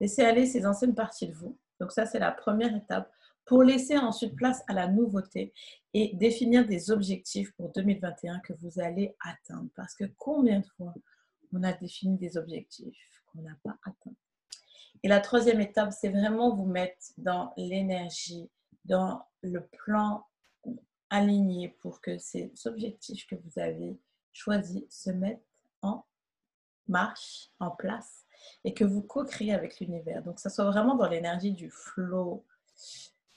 Laisser 0.00 0.22
aller 0.22 0.46
ces 0.46 0.66
anciennes 0.66 0.94
parties 0.94 1.28
de 1.28 1.34
vous. 1.34 1.58
Donc 1.80 1.92
ça, 1.92 2.06
c'est 2.06 2.18
la 2.18 2.32
première 2.32 2.74
étape 2.74 3.10
pour 3.46 3.62
laisser 3.62 3.96
ensuite 3.98 4.36
place 4.36 4.62
à 4.68 4.74
la 4.74 4.88
nouveauté 4.88 5.52
et 5.92 6.14
définir 6.14 6.66
des 6.66 6.90
objectifs 6.90 7.52
pour 7.56 7.70
2021 7.72 8.40
que 8.40 8.52
vous 8.54 8.80
allez 8.80 9.14
atteindre. 9.20 9.68
Parce 9.76 9.94
que 9.94 10.04
combien 10.16 10.60
de 10.60 10.66
fois 10.76 10.94
on 11.54 11.62
a 11.62 11.72
défini 11.72 12.18
des 12.18 12.36
objectifs 12.36 13.22
qu'on 13.26 13.42
n'a 13.42 13.56
pas 13.62 13.76
atteints 13.84 14.16
Et 15.02 15.08
la 15.08 15.20
troisième 15.20 15.60
étape, 15.60 15.92
c'est 15.92 16.10
vraiment 16.10 16.54
vous 16.54 16.66
mettre 16.66 17.12
dans 17.18 17.52
l'énergie, 17.56 18.50
dans 18.84 19.24
le 19.42 19.66
plan 19.66 20.26
aligné 21.10 21.68
pour 21.80 22.00
que 22.00 22.18
ces 22.18 22.52
objectifs 22.64 23.26
que 23.26 23.36
vous 23.36 23.58
avez 23.60 23.98
choisis 24.32 24.82
se 24.90 25.10
mettent 25.10 25.46
en 25.82 26.04
marche, 26.88 27.50
en 27.60 27.70
place 27.70 28.24
et 28.64 28.74
que 28.74 28.84
vous 28.84 29.02
co-créez 29.02 29.52
avec 29.52 29.78
l'univers. 29.80 30.22
Donc, 30.22 30.40
ça 30.40 30.50
soit 30.50 30.64
vraiment 30.64 30.96
dans 30.96 31.08
l'énergie 31.08 31.52
du 31.52 31.70
flow, 31.70 32.44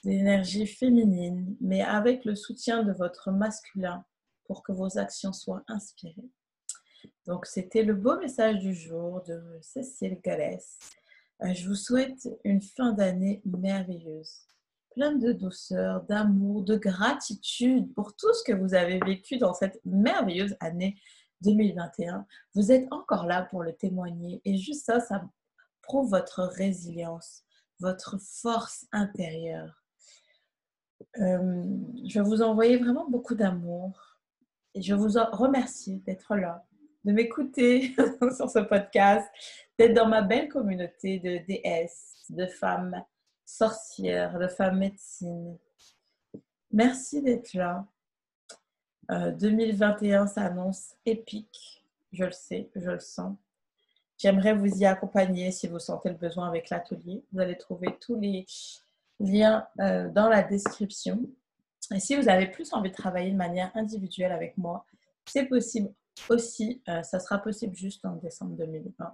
l'énergie 0.04 0.66
féminine, 0.66 1.56
mais 1.62 1.82
avec 1.82 2.26
le 2.26 2.36
soutien 2.36 2.84
de 2.84 2.94
votre 2.94 3.32
masculin 3.32 4.04
pour 4.46 4.64
que 4.64 4.72
vos 4.72 4.98
actions 4.98 5.34
soient 5.34 5.64
inspirées. 5.68 6.30
Donc, 7.26 7.46
c'était 7.46 7.84
le 7.84 7.94
beau 7.94 8.18
message 8.20 8.60
du 8.60 8.74
jour 8.74 9.22
de 9.24 9.42
Cécile 9.62 10.20
Galès. 10.24 10.80
Euh, 11.44 11.54
je 11.54 11.68
vous 11.68 11.76
souhaite 11.76 12.28
une 12.44 12.62
fin 12.62 12.94
d'année 12.94 13.42
merveilleuse 13.46 14.48
plein 14.98 15.14
de 15.14 15.32
douceur, 15.32 16.02
d'amour, 16.06 16.64
de 16.64 16.76
gratitude 16.76 17.94
pour 17.94 18.16
tout 18.16 18.34
ce 18.34 18.44
que 18.44 18.58
vous 18.58 18.74
avez 18.74 18.98
vécu 18.98 19.38
dans 19.38 19.54
cette 19.54 19.80
merveilleuse 19.86 20.56
année 20.60 21.00
2021. 21.42 22.26
Vous 22.56 22.72
êtes 22.72 22.92
encore 22.92 23.28
là 23.28 23.44
pour 23.44 23.62
le 23.62 23.74
témoigner 23.74 24.42
et 24.44 24.58
juste 24.58 24.86
ça, 24.86 25.00
ça 25.00 25.24
prouve 25.84 26.10
votre 26.10 26.42
résilience, 26.42 27.44
votre 27.80 28.18
force 28.20 28.88
intérieure. 28.92 29.84
Euh, 31.20 31.64
je 32.08 32.20
vous 32.20 32.42
envoyer 32.42 32.78
vraiment 32.78 33.08
beaucoup 33.08 33.36
d'amour 33.36 34.18
et 34.74 34.82
je 34.82 34.96
vous 34.96 35.14
remercie 35.32 36.00
d'être 36.08 36.36
là, 36.36 36.67
de 37.08 37.14
m'écouter 37.14 37.96
sur 38.36 38.50
ce 38.50 38.60
podcast, 38.60 39.26
d'être 39.80 39.94
dans 39.94 40.08
ma 40.08 40.22
belle 40.22 40.50
communauté 40.50 41.20
de 41.20 41.38
DS, 41.48 42.26
de 42.30 42.46
femmes 42.46 43.02
sorcière, 43.46 44.38
de 44.38 44.48
femme 44.48 44.80
médecine. 44.80 45.58
Merci 46.72 47.22
d'être 47.22 47.54
là. 47.54 47.88
2021 49.10 50.24
euh, 50.24 50.28
s'annonce 50.28 50.96
épique, 51.06 51.82
je 52.12 52.26
le 52.26 52.32
sais, 52.34 52.70
je 52.76 52.92
le 52.92 53.00
sens. 53.00 53.38
J'aimerais 54.18 54.54
vous 54.54 54.68
y 54.68 54.86
accompagner 54.86 55.52
si 55.52 55.68
vous 55.68 55.80
sentez 55.80 56.10
le 56.10 56.16
besoin 56.16 56.50
avec 56.50 56.70
l'atelier. 56.70 57.24
Vous 57.32 57.40
allez 57.40 57.58
trouver 57.58 57.98
tous 58.02 58.20
les 58.20 58.46
liens 59.22 59.66
euh, 59.80 60.10
dans 60.10 60.28
la 60.28 60.44
description. 60.44 61.22
Et 61.96 62.02
si 62.02 62.18
vous 62.18 62.28
avez 62.28 62.48
plus 62.48 62.74
envie 62.74 62.90
de 62.90 62.96
travailler 62.96 63.32
de 63.32 63.38
manière 63.38 63.72
individuelle 63.76 64.34
avec 64.34 64.58
moi, 64.58 64.86
c'est 65.26 65.46
possible 65.46 65.94
aussi. 66.30 66.82
Euh, 66.90 67.04
ça 67.04 67.20
sera 67.20 67.40
possible 67.40 67.76
juste 67.76 68.06
en 68.06 68.16
décembre 68.16 68.56
2020 68.58 69.14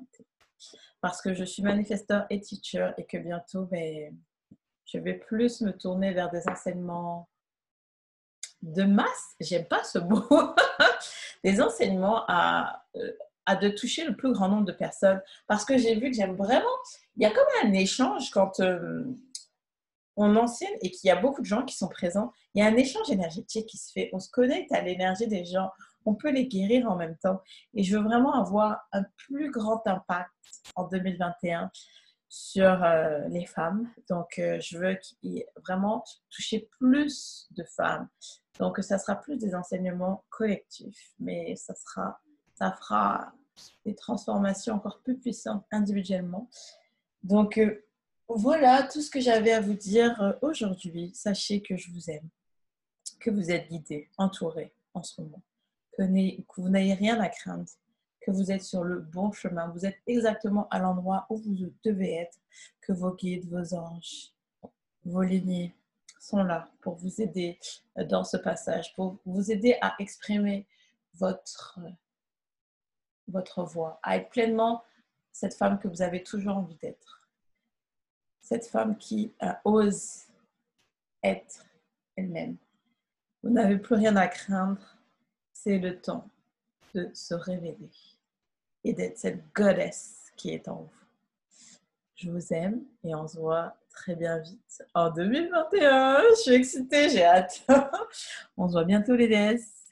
parce 1.01 1.21
que 1.21 1.33
je 1.33 1.43
suis 1.43 1.63
manifesteur 1.63 2.25
et 2.29 2.39
teacher 2.39 2.91
et 2.97 3.05
que 3.05 3.17
bientôt, 3.17 3.65
ben, 3.65 4.17
je 4.85 4.97
vais 4.97 5.15
plus 5.15 5.61
me 5.61 5.71
tourner 5.71 6.13
vers 6.13 6.29
des 6.29 6.47
enseignements 6.47 7.29
de 8.61 8.83
masse. 8.83 9.35
J'aime 9.39 9.65
pas 9.65 9.83
ce 9.83 9.99
mot. 9.99 10.23
des 11.43 11.61
enseignements 11.61 12.23
à, 12.27 12.85
euh, 12.95 13.11
à 13.45 13.55
de 13.55 13.69
toucher 13.69 14.05
le 14.05 14.15
plus 14.15 14.31
grand 14.31 14.47
nombre 14.47 14.65
de 14.65 14.71
personnes 14.71 15.21
parce 15.47 15.65
que 15.65 15.77
j'ai 15.77 15.95
vu 15.95 16.09
que 16.09 16.15
j'aime 16.15 16.35
vraiment. 16.35 16.65
Il 17.17 17.23
y 17.23 17.25
a 17.25 17.31
comme 17.31 17.43
un 17.63 17.73
échange 17.73 18.31
quand 18.31 18.59
euh, 18.61 19.03
on 20.15 20.35
enseigne 20.35 20.77
et 20.81 20.91
qu'il 20.91 21.07
y 21.07 21.11
a 21.11 21.15
beaucoup 21.15 21.41
de 21.41 21.45
gens 21.45 21.63
qui 21.63 21.75
sont 21.75 21.89
présents. 21.89 22.31
Il 22.53 22.63
y 22.63 22.65
a 22.65 22.69
un 22.69 22.77
échange 22.77 23.09
énergétique 23.09 23.67
qui 23.67 23.77
se 23.77 23.91
fait. 23.91 24.09
On 24.13 24.19
se 24.19 24.29
connecte 24.29 24.71
à 24.71 24.81
l'énergie 24.81 25.27
des 25.27 25.43
gens 25.43 25.69
on 26.05 26.15
peut 26.15 26.31
les 26.31 26.47
guérir 26.47 26.89
en 26.89 26.95
même 26.95 27.17
temps. 27.17 27.41
Et 27.73 27.83
je 27.83 27.97
veux 27.97 28.03
vraiment 28.03 28.33
avoir 28.33 28.87
un 28.91 29.03
plus 29.17 29.51
grand 29.51 29.85
impact 29.87 30.31
en 30.75 30.87
2021 30.87 31.71
sur 32.33 32.83
euh, 32.83 33.27
les 33.27 33.45
femmes. 33.45 33.87
Donc, 34.09 34.39
euh, 34.39 34.59
je 34.59 34.79
veux 34.79 34.97
vraiment 35.57 36.03
toucher 36.31 36.67
plus 36.79 37.47
de 37.51 37.63
femmes. 37.63 38.09
Donc, 38.57 38.79
ça 38.79 38.97
sera 38.97 39.15
plus 39.15 39.37
des 39.37 39.53
enseignements 39.53 40.25
collectifs, 40.31 41.13
mais 41.19 41.55
ça 41.55 41.75
sera, 41.75 42.19
ça 42.55 42.71
fera 42.71 43.31
des 43.85 43.93
transformations 43.93 44.73
encore 44.73 44.99
plus 45.01 45.15
puissantes 45.15 45.63
individuellement. 45.71 46.49
Donc, 47.21 47.59
euh, 47.59 47.85
voilà 48.27 48.81
tout 48.81 49.01
ce 49.01 49.11
que 49.11 49.19
j'avais 49.19 49.51
à 49.51 49.61
vous 49.61 49.75
dire 49.75 50.35
aujourd'hui. 50.41 51.11
Sachez 51.13 51.61
que 51.61 51.77
je 51.77 51.91
vous 51.91 52.09
aime, 52.09 52.27
que 53.19 53.29
vous 53.29 53.51
êtes 53.51 53.69
guidés, 53.69 54.09
entourés 54.17 54.73
en 54.95 55.03
ce 55.03 55.21
moment, 55.21 55.43
que, 55.97 56.03
vous 56.57 56.69
n'ayez 56.69 56.93
rien 56.93 57.19
à 57.19 57.29
craindre, 57.29 57.69
que 58.21 58.31
vous 58.31 58.51
êtes 58.51 58.63
sur 58.63 58.83
le 58.83 58.99
bon 58.99 59.31
chemin, 59.31 59.67
vous 59.69 59.85
êtes 59.85 59.99
exactement 60.07 60.67
à 60.69 60.79
l'endroit 60.79 61.25
où 61.29 61.37
vous 61.37 61.55
devez 61.83 62.15
être, 62.15 62.37
que 62.81 62.93
vos 62.93 63.13
guides, 63.13 63.49
vos 63.49 63.73
anges, 63.73 64.33
vos 65.05 65.21
lignées 65.21 65.75
sont 66.19 66.43
là 66.43 66.69
pour 66.81 66.95
vous 66.95 67.21
aider 67.21 67.59
euh, 67.97 68.05
dans 68.05 68.23
ce 68.23 68.37
passage, 68.37 68.93
pour 68.95 69.17
vous 69.25 69.51
aider 69.51 69.77
à 69.81 69.95
exprimer 69.99 70.65
votre, 71.15 71.79
votre 73.27 73.63
voix, 73.63 73.99
à 74.03 74.17
être 74.17 74.29
pleinement 74.29 74.83
cette 75.31 75.55
femme 75.55 75.79
que 75.79 75.87
vous 75.87 76.01
avez 76.01 76.23
toujours 76.23 76.57
envie 76.57 76.77
d'être. 76.77 77.29
Cette 78.39 78.67
femme 78.67 78.97
qui 78.97 79.33
euh, 79.41 79.51
ose 79.65 80.27
être 81.23 81.65
elle-même. 82.15 82.57
Vous 83.41 83.49
n'avez 83.49 83.77
plus 83.77 83.95
rien 83.95 84.15
à 84.15 84.27
craindre. 84.27 84.92
C'est 85.63 85.79
le 85.79 85.97
temps 85.97 86.27
de 86.93 87.09
se 87.13 87.33
révéler 87.33 87.89
et 88.83 88.91
d'être 88.91 89.17
cette 89.17 89.41
goddess 89.53 90.33
qui 90.35 90.49
est 90.49 90.67
en 90.67 90.75
vous. 90.75 90.89
Je 92.15 92.29
vous 92.29 92.51
aime 92.51 92.83
et 93.05 93.15
on 93.15 93.25
se 93.29 93.37
voit 93.37 93.77
très 93.89 94.13
bien 94.17 94.39
vite 94.39 94.83
en 94.93 95.09
2021. 95.09 96.21
Je 96.31 96.35
suis 96.41 96.51
excitée, 96.51 97.07
j'ai 97.07 97.23
hâte. 97.23 97.65
on 98.57 98.67
se 98.67 98.73
voit 98.73 98.83
bientôt 98.83 99.15
les 99.15 99.29
déesses. 99.29 99.82